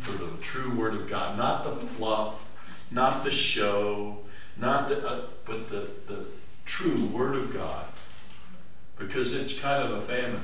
[0.00, 2.36] for the true Word of God, not the fluff,
[2.90, 4.18] not the show,
[4.56, 6.24] not the, uh, but the, the
[6.64, 7.84] true Word of God,
[8.96, 10.42] because it's kind of a famine.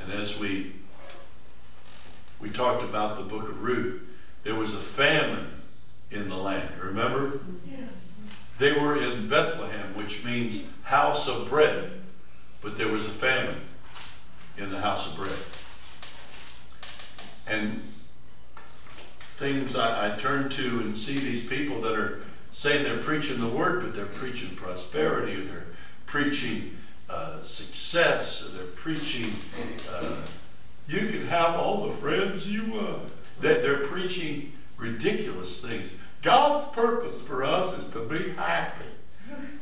[0.00, 0.75] And as we
[2.40, 4.02] we talked about the book of Ruth,
[4.44, 5.48] there was a famine
[6.10, 6.70] in the land.
[6.80, 7.40] Remember?
[7.68, 7.86] Yeah.
[8.58, 11.92] They were in Bethlehem, which means house of bread,
[12.62, 13.60] but there was a famine
[14.56, 15.38] in the house of bread.
[17.46, 17.82] And
[19.36, 22.22] things I, I turn to and see these people that are
[22.52, 25.66] saying they're preaching the word, but they're preaching prosperity, or they're
[26.06, 26.76] preaching
[27.10, 29.30] uh, success, or they're preaching
[29.90, 30.16] uh,
[30.88, 33.12] you can have all the friends you want.
[33.40, 35.98] That they're preaching ridiculous things.
[36.22, 38.84] God's purpose for us is to be happy.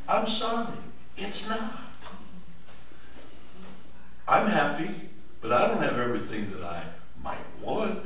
[0.07, 0.77] I'm sorry,
[1.17, 1.81] it's not.
[4.27, 4.89] I'm happy,
[5.41, 6.83] but I don't have everything that I
[7.23, 7.99] might want.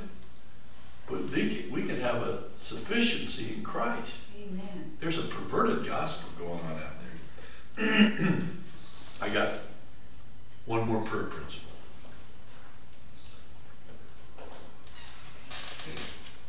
[1.07, 4.24] But we can have a sufficiency in Christ.
[4.38, 4.97] Amen.
[4.99, 6.93] There's a perverted gospel going on out
[7.78, 8.41] there.
[9.22, 9.59] I got
[10.65, 11.68] one more prayer principle.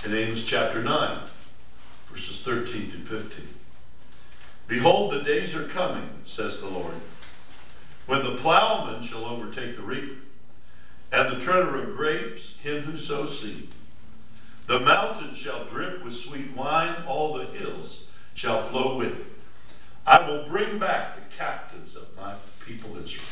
[0.02, 1.18] In Amos chapter 9,
[2.10, 3.46] verses 13 through 15.
[4.66, 6.94] Behold, the days are coming, says the Lord,
[8.06, 10.22] when the plowman shall overtake the reaper,
[11.12, 13.68] and the treader of grapes him who sows seed.
[14.68, 19.26] The mountains shall drip with sweet wine, all the hills shall flow with it.
[20.06, 23.24] I will bring back the captives of my people Israel.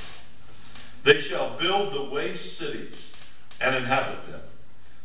[1.02, 3.12] They shall build the waste cities
[3.58, 4.42] and inhabit them.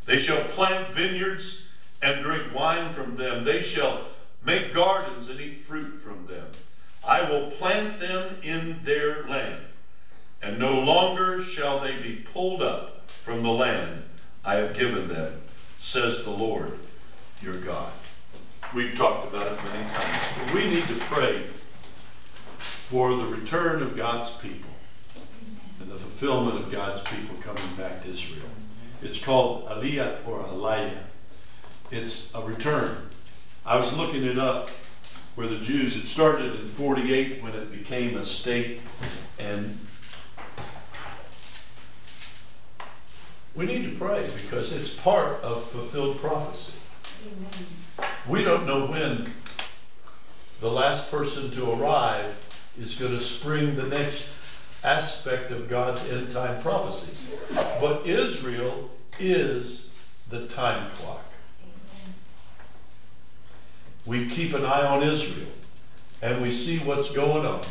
[0.05, 1.67] They shall plant vineyards
[2.01, 3.45] and drink wine from them.
[3.45, 4.07] They shall
[4.45, 6.47] make gardens and eat fruit from them.
[7.05, 9.61] I will plant them in their land,
[10.41, 14.03] and no longer shall they be pulled up from the land
[14.45, 15.41] I have given them,
[15.81, 16.77] says the Lord
[17.41, 17.91] your God.
[18.73, 21.43] We've talked about it many times, but we need to pray
[22.57, 24.71] for the return of God's people
[25.79, 28.47] and the fulfillment of God's people coming back to Israel.
[29.03, 30.97] It's called Aliyah or Aliyah.
[31.91, 33.09] It's a return.
[33.65, 34.69] I was looking it up
[35.35, 38.79] where the Jews, it started in 48 when it became a state,
[39.37, 39.77] and
[43.55, 46.73] we need to pray because it's part of fulfilled prophecy.
[48.27, 49.33] We don't know when
[50.61, 52.35] the last person to arrive
[52.79, 54.29] is going to spring the next
[54.83, 57.33] aspect of God's end time prophecies.
[57.79, 59.91] But Israel is
[60.29, 61.23] the time clock.
[64.05, 65.47] We keep an eye on Israel
[66.21, 67.61] and we see what's going on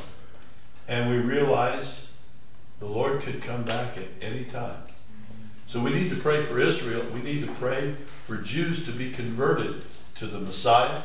[0.89, 2.13] and we realize
[2.81, 4.83] the Lord could come back at any time.
[5.67, 7.07] So we need to pray for Israel.
[7.15, 7.95] We need to pray
[8.27, 9.85] for Jews to be converted
[10.17, 11.03] to the Messiah.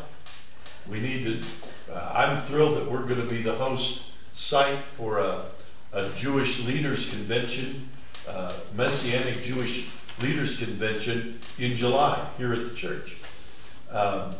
[0.89, 5.19] We need to, uh, I'm thrilled that we're going to be the host site for
[5.19, 5.45] a,
[5.93, 7.89] a Jewish leaders convention,
[8.27, 9.89] uh, Messianic Jewish
[10.21, 13.17] leaders convention in July here at the church.
[13.91, 14.35] Um,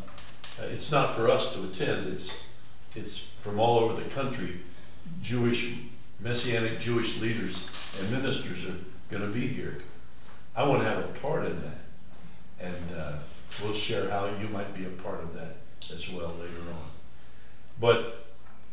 [0.62, 2.08] it's not for us to attend.
[2.08, 2.42] It's
[2.96, 4.60] it's from all over the country.
[5.22, 5.76] Jewish
[6.20, 7.66] Messianic Jewish leaders
[8.00, 8.76] and ministers are
[9.10, 9.78] going to be here.
[10.56, 13.14] I want to have a part in that, and uh,
[13.62, 15.58] we'll share how you might be a part of that
[15.94, 16.90] as well later on.
[17.80, 18.26] But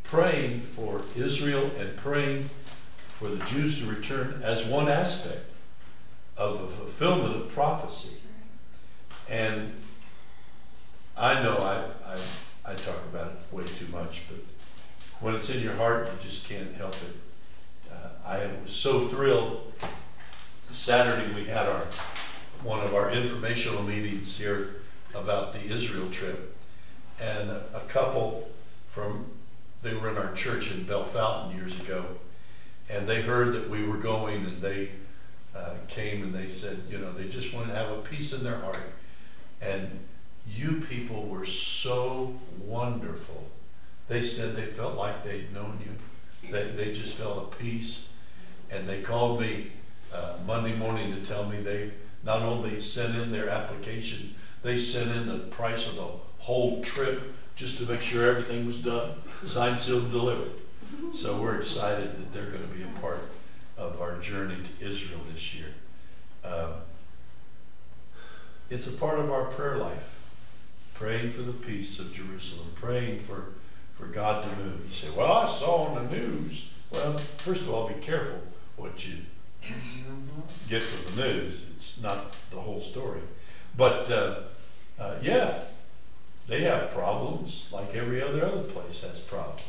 [0.02, 2.48] praying for Israel and praying
[3.18, 5.50] for the Jews to return as one aspect
[6.36, 8.16] of a fulfillment of prophecy.
[9.28, 9.72] And
[11.16, 14.40] I know I, I, I talk about it way too much, but
[15.20, 17.92] when it's in your heart, you just can't help it.
[17.92, 19.72] Uh, I was so thrilled.
[20.70, 21.86] Saturday we had our
[22.64, 24.76] one of our informational meetings here
[25.14, 26.56] about the Israel trip,
[27.20, 28.48] and a, a couple
[28.90, 29.26] from
[29.82, 32.06] they were in our church in Bellefontaine years ago,
[32.88, 34.90] and they heard that we were going, and they
[35.54, 38.42] uh, came and they said, you know, they just want to have a peace in
[38.44, 38.92] their heart,
[39.60, 40.00] and
[40.46, 43.48] you people were so wonderful.
[44.08, 46.50] They said they felt like they'd known you.
[46.50, 48.12] They, they just felt a peace.
[48.70, 49.72] And they called me
[50.12, 55.10] uh, Monday morning to tell me they not only sent in their application, they sent
[55.10, 56.08] in the price of the
[56.38, 59.12] whole trip just to make sure everything was done,
[59.44, 60.52] signed, sealed, and delivered.
[61.12, 63.20] So we're excited that they're going to be a part
[63.76, 65.68] of our journey to Israel this year.
[66.44, 66.72] Um,
[68.70, 70.14] it's a part of our prayer life
[70.94, 73.52] praying for the peace of Jerusalem, praying for,
[73.94, 74.84] for God to move.
[74.86, 76.68] You say, Well, I saw on the news.
[76.90, 78.40] Well, first of all, be careful
[78.76, 79.16] what you
[80.68, 81.66] get from the news.
[81.76, 83.20] It's not the whole story.
[83.76, 84.40] But uh,
[84.98, 85.60] uh, yeah,
[86.46, 89.62] they have problems like every other other place has problems.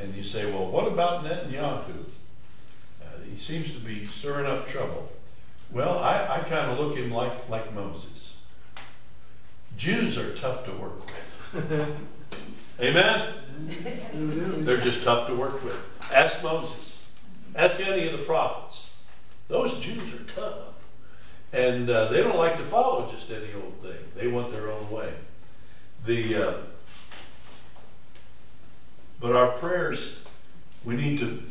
[0.00, 2.04] And you say, well, what about Netanyahu?
[3.02, 5.10] Uh, he seems to be stirring up trouble.
[5.72, 8.36] Well, I, I kind of look him like, like Moses.
[9.76, 11.98] Jews are tough to work with.
[12.80, 13.34] Amen?
[14.14, 15.76] They're just tough to work with.
[16.12, 16.98] Ask Moses.
[17.54, 18.90] Ask any of the prophets.
[19.48, 20.58] Those Jews are tough.
[21.52, 23.98] And uh, they don't like to follow just any old thing.
[24.14, 25.12] They want their own way.
[26.04, 26.54] The uh,
[29.20, 30.20] but our prayers,
[30.84, 31.42] we need to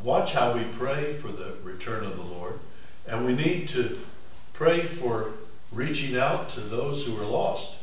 [0.00, 2.58] watch how we pray for the return of the Lord,
[3.06, 4.00] and we need to
[4.52, 5.32] pray for
[5.72, 7.76] reaching out to those who are lost.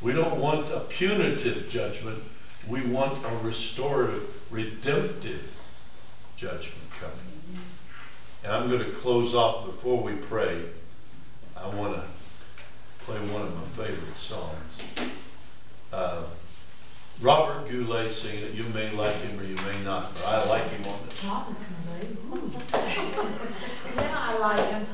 [0.00, 2.22] We don't want a punitive judgment.
[2.68, 5.48] We want a restorative, redemptive
[6.36, 7.62] judgment coming.
[8.42, 10.62] And I'm going to close off before we pray.
[11.56, 12.02] I want to
[13.00, 14.82] play one of my favorite songs.
[15.92, 16.24] Uh,
[17.22, 18.52] Robert Goulet singing it.
[18.52, 21.24] You may like him or you may not, but I like him on this.
[21.24, 21.54] Robert
[22.28, 22.52] Goulet.
[23.96, 24.86] yeah, I like him.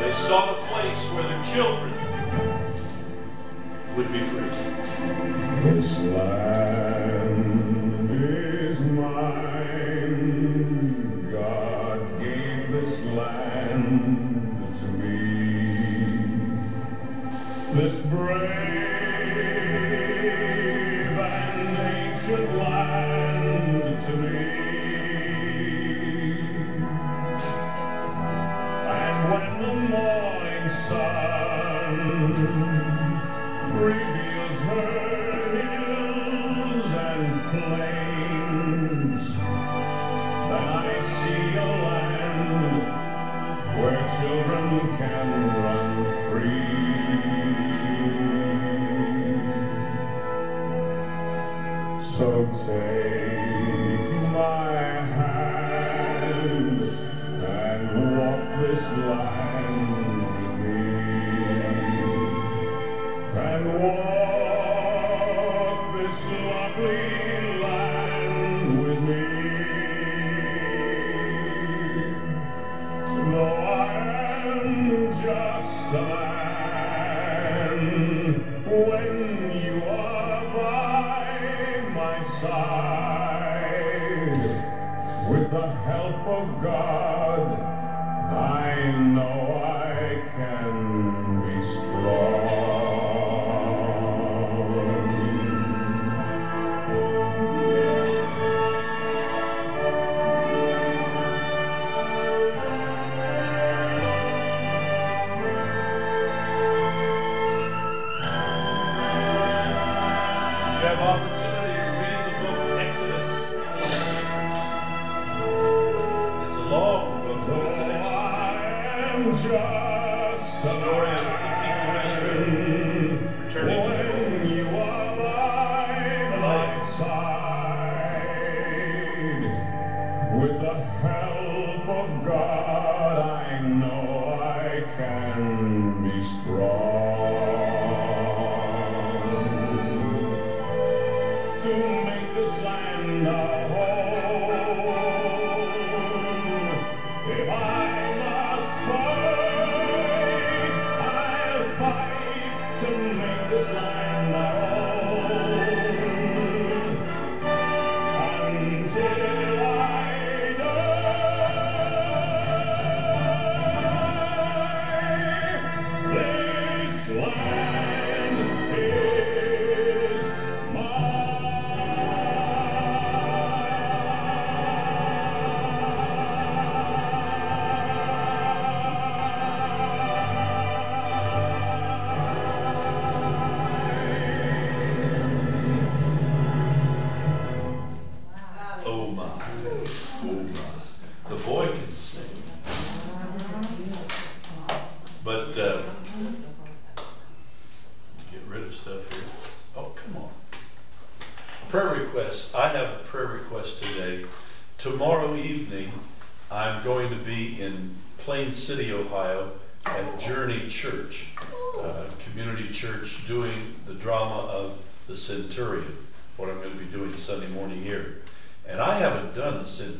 [0.00, 1.92] they sought a place where their children
[3.96, 4.50] would be free.
[5.64, 6.77] This life.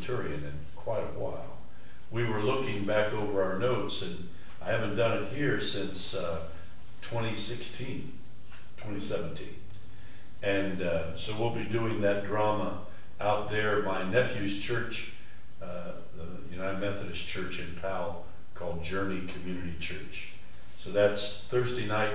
[0.09, 1.59] Centurion in quite a while.
[2.11, 4.31] We were looking back over our notes, and
[4.65, 6.41] I haven't done it here since uh,
[7.03, 8.11] 2016,
[8.79, 9.49] 2017.
[10.43, 12.79] And uh, so we'll be doing that drama
[13.21, 13.83] out there.
[13.83, 15.13] My nephew's church,
[15.63, 18.25] uh, the United Methodist Church in Powell,
[18.55, 20.33] called Journey Community Church.
[20.79, 22.15] So that's Thursday night.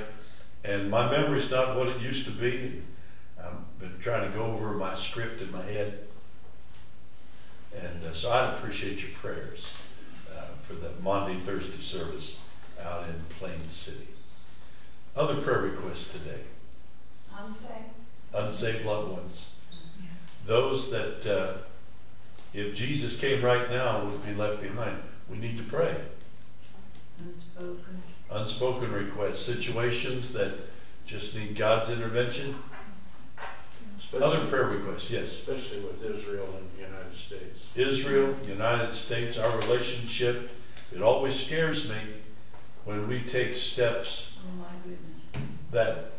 [0.64, 2.82] And my memory's not what it used to be.
[3.40, 6.08] I've been trying to go over my script in my head.
[7.80, 9.72] And uh, so I appreciate your prayers
[10.36, 12.40] uh, for the Monday, Thursday service
[12.84, 14.08] out in Plain City.
[15.16, 16.42] Other prayer requests today
[17.38, 17.72] Unsaved.
[18.34, 19.52] unsaved loved ones.
[20.46, 21.58] Those that, uh,
[22.54, 24.98] if Jesus came right now, would be left behind.
[25.30, 25.96] We need to pray.
[27.20, 28.04] Unspoken.
[28.32, 30.54] Unspoken requests, situations that
[31.06, 32.56] just need God's intervention.
[34.22, 35.32] Other prayer requests, yes.
[35.32, 37.68] especially with Israel and the United States.
[37.76, 40.52] Israel, United States, our relationship.
[40.96, 41.96] It always scares me
[42.86, 45.50] when we take steps Oh my goodness.
[45.72, 46.12] that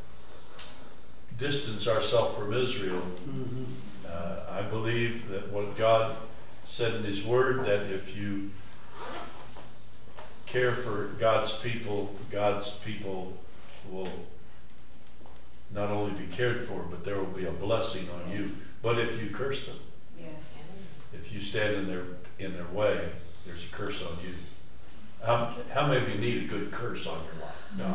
[1.38, 3.02] distance ourselves from Israel.
[4.08, 6.16] Uh, I believe that what God
[6.64, 8.50] said in His Word, that if you
[10.46, 13.34] care for God's people, God's people
[13.90, 14.08] will
[15.74, 18.52] not only be cared for, but there will be a blessing on you.
[18.82, 19.76] But if you curse them,
[20.18, 20.28] Yes.
[21.12, 22.04] if you stand in their
[22.38, 23.08] in their way,
[23.46, 24.34] there's a curse on you.
[25.24, 27.54] How, how many of you need a good curse on your life?
[27.78, 27.94] No.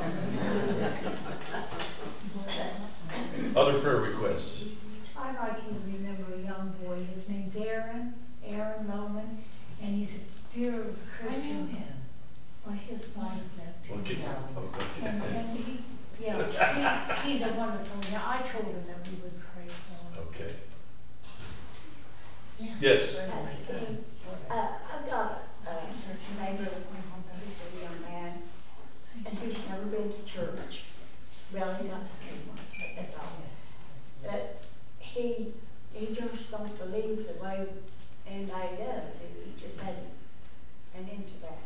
[3.60, 4.70] Other prayer requests.
[5.18, 8.14] I'd like you to remember a young boy, his name's Aaron,
[8.46, 9.44] Aaron Loman,
[9.82, 10.86] and he's a dear
[11.20, 11.68] Christian.
[11.72, 11.84] Man.
[12.66, 14.00] Well, his wife left him.
[14.00, 14.18] Okay.
[14.58, 14.70] Oh,
[15.04, 15.36] And, okay.
[15.38, 15.80] and he,
[16.20, 20.28] yeah, he, he's a wonderful, yeah, I told him that we would pray for him.
[20.28, 20.54] Okay.
[22.82, 23.16] Yes.
[23.16, 26.70] Uh, I've got a, a neighbor
[27.46, 28.42] who's a young man,
[29.26, 30.84] and he's never been to church.
[31.54, 32.02] Well, he he's not,
[32.98, 33.44] that's all.
[34.24, 34.62] But
[35.00, 35.54] he,
[35.94, 37.66] he just don't believe the way
[38.28, 40.14] anybody does, he he just hasn't
[40.94, 41.64] been into that.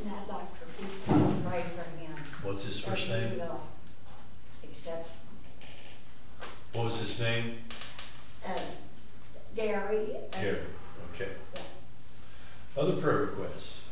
[0.00, 2.16] And I'd like for people to pray for him.
[2.42, 3.48] What's his first that he name?
[4.86, 5.04] Will
[6.72, 7.58] What was his name?
[8.46, 8.58] uh,
[9.56, 10.16] Gary.
[10.32, 10.58] uh, Gary.
[11.14, 11.30] Okay.
[11.54, 11.60] Yeah.
[12.76, 13.82] Other prayer requests.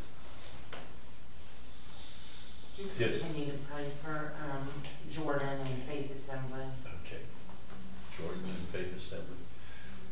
[2.77, 3.21] Just Yes.
[3.21, 4.69] continue to pray for um,
[5.11, 6.65] Jordan and Faith Assembly.
[7.07, 7.21] Okay.
[8.17, 9.37] Jordan and Faith Assembly.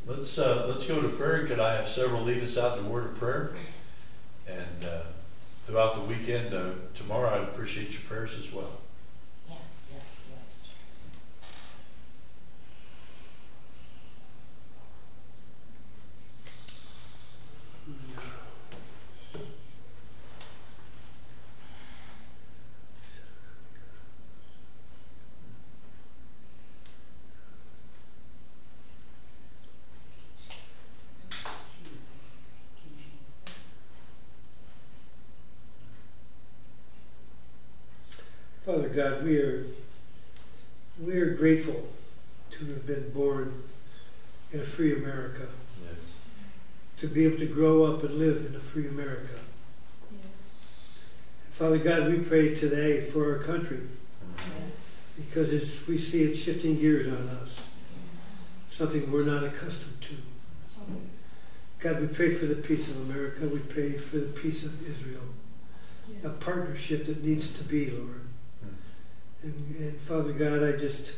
[0.06, 1.46] Let's uh, let's go to prayer.
[1.46, 3.52] Could I have several lead us out in a word of prayer?
[4.46, 5.02] And uh,
[5.64, 8.70] throughout the weekend, uh, tomorrow, I'd appreciate your prayers as well.
[9.48, 9.58] Yes,
[9.92, 10.38] yes, yes.
[38.64, 39.66] Father God, we are
[41.00, 41.88] we are grateful
[42.50, 43.62] to have been born
[44.52, 45.46] in a free America,
[45.82, 45.98] Yes.
[46.98, 49.38] to be able to grow up and live in a free America.
[51.50, 53.82] Father God, we pray today for our country.
[55.14, 57.68] Because it's, we see it shifting gears on us,
[58.70, 60.14] something we're not accustomed to.
[61.80, 63.46] God, we pray for the peace of America.
[63.46, 65.20] We pray for the peace of Israel,
[66.24, 68.22] a partnership that needs to be, Lord.
[69.42, 71.12] And, and Father God, I just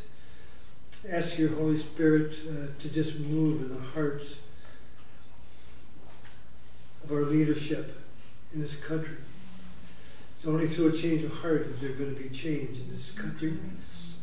[1.09, 4.42] ask your Holy Spirit uh, to just move in the hearts
[7.05, 7.99] of our leadership
[8.55, 9.17] in this country.
[10.37, 13.13] It's only through a change of heart is there going to be change in this
[13.13, 13.59] country,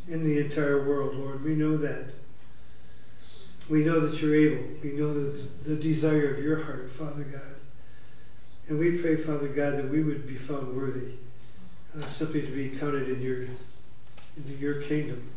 [0.08, 1.44] in the entire world, Lord.
[1.44, 2.08] We know that.
[3.70, 4.64] We know that you're able.
[4.84, 5.30] We know the,
[5.64, 7.56] the desire of your heart, Father God.
[8.68, 11.14] And we pray, Father God, that we would be found worthy
[11.98, 13.48] uh, simply to be counted in your
[14.38, 15.30] into your kingdom.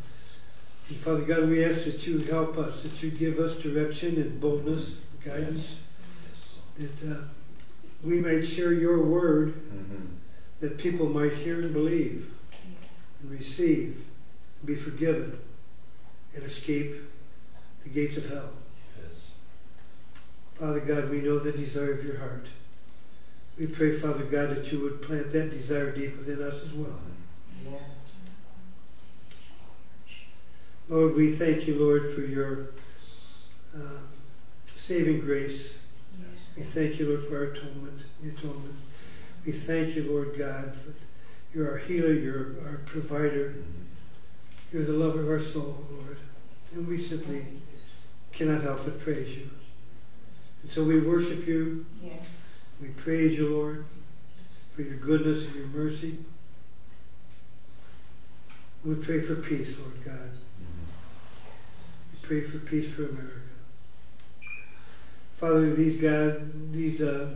[0.89, 4.39] And Father God, we ask that you help us, that you give us direction and
[4.39, 5.92] boldness, guidance,
[6.75, 7.17] that uh,
[8.03, 10.05] we might share your word, Mm-hmm.
[10.59, 12.31] that people might hear and believe,
[13.21, 14.05] and receive,
[14.59, 15.37] and be forgiven,
[16.35, 16.95] and escape
[17.83, 18.49] the gates of hell.
[19.01, 19.31] Yes.
[20.55, 22.47] Father God, we know the desire of your heart.
[23.59, 26.99] We pray, Father God, that you would plant that desire deep within us as well.
[27.69, 27.77] Yeah.
[30.89, 32.69] Lord, we thank you, Lord, for your
[33.75, 33.99] uh,
[34.65, 35.77] saving grace.
[36.55, 38.75] We thank you, Lord, for our atonement, the atonement.
[39.45, 40.93] We thank you, Lord God, for
[41.53, 43.55] you're our healer, you're our provider,
[44.71, 46.17] you're the lover of our soul, Lord.
[46.73, 47.45] And we simply
[48.31, 49.49] cannot help but praise you.
[50.61, 51.85] And so we worship you.
[52.03, 52.47] Yes.
[52.81, 53.85] We praise you, Lord,
[54.75, 56.17] for your goodness and your mercy.
[58.83, 60.31] We pray for peace, Lord God.
[62.11, 63.39] We pray for peace for America.
[65.37, 67.29] Father, these God, these uh,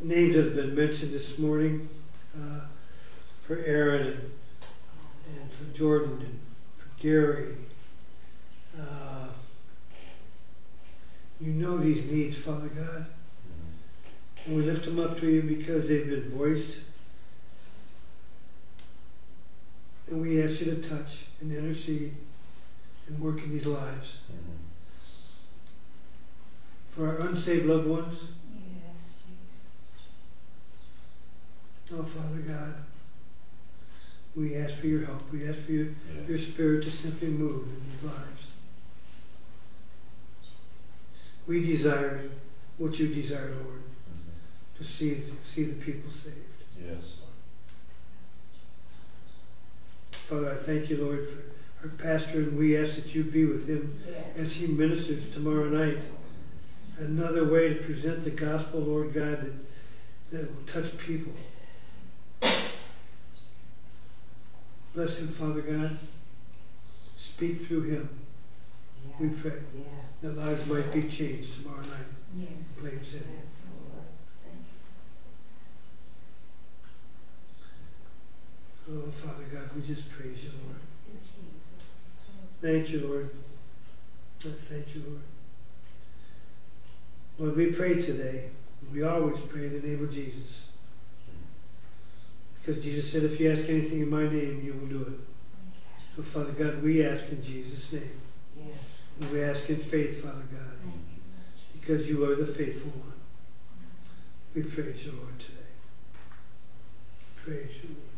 [0.00, 1.88] names have been mentioned this morning
[2.36, 2.60] uh,
[3.42, 4.32] for Aaron and,
[5.40, 6.40] and for Jordan and
[6.76, 7.54] for Gary.
[8.78, 9.28] Uh,
[11.40, 13.06] you know these needs, Father God.
[14.44, 16.78] And we lift them up to you because they've been voiced.
[20.08, 22.14] And we ask you to touch and intercede
[23.06, 24.18] and work in these lives.
[26.92, 28.24] For our unsaved loved ones,
[28.54, 29.14] Yes,
[31.94, 32.74] oh Father God,
[34.36, 35.22] we ask for your help.
[35.32, 36.26] We ask for your, Yeah.
[36.28, 38.46] your spirit to simply move in these lives.
[41.46, 42.28] We desire
[42.76, 44.76] what you desire, Lord, Mhm.
[44.78, 46.36] to see, see the people saved.
[46.78, 47.16] Yes.
[50.28, 51.42] Father, I thank you, Lord, for
[51.88, 54.36] our pastor, and we ask that you be with him Yes.
[54.36, 56.02] as he ministers tomorrow night.
[57.06, 59.52] Another way to present the gospel, Lord God, that,
[60.30, 61.32] that will touch people.
[64.94, 65.98] Bless him, Father God.
[67.16, 68.08] Speak through him.
[69.18, 69.82] We pray Yeah.
[70.22, 72.06] that lives might be changed tomorrow night
[72.38, 72.48] Yes.
[72.50, 73.24] in Plain City.
[73.34, 73.62] Yes,
[78.90, 80.80] Oh, Father God, we just praise you, Lord.
[82.60, 83.30] Thank you, Lord.
[84.38, 85.22] Thank you, Lord.
[87.42, 88.50] Lord, we pray today.
[88.92, 90.66] We always pray in the name of Jesus.
[92.54, 95.18] Because Jesus said, if you ask anything in my name, you will do it.
[96.14, 98.20] So, Father God, we ask in Jesus' name.
[98.56, 99.32] Yes.
[99.32, 100.92] We ask in faith, Father God,
[101.72, 103.12] because you are the faithful one.
[104.54, 105.72] We praise you, Lord, today.
[107.44, 108.11] Praise you, Lord.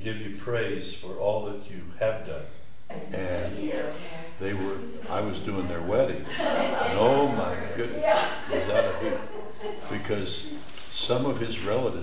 [0.00, 2.42] Give you praise for all that you have done.
[3.12, 3.72] And
[4.40, 4.76] they were,
[5.10, 6.24] I was doing their wedding.
[6.38, 8.04] And oh my goodness,
[8.50, 9.20] was that a hoot.
[9.90, 12.00] Because some of his relatives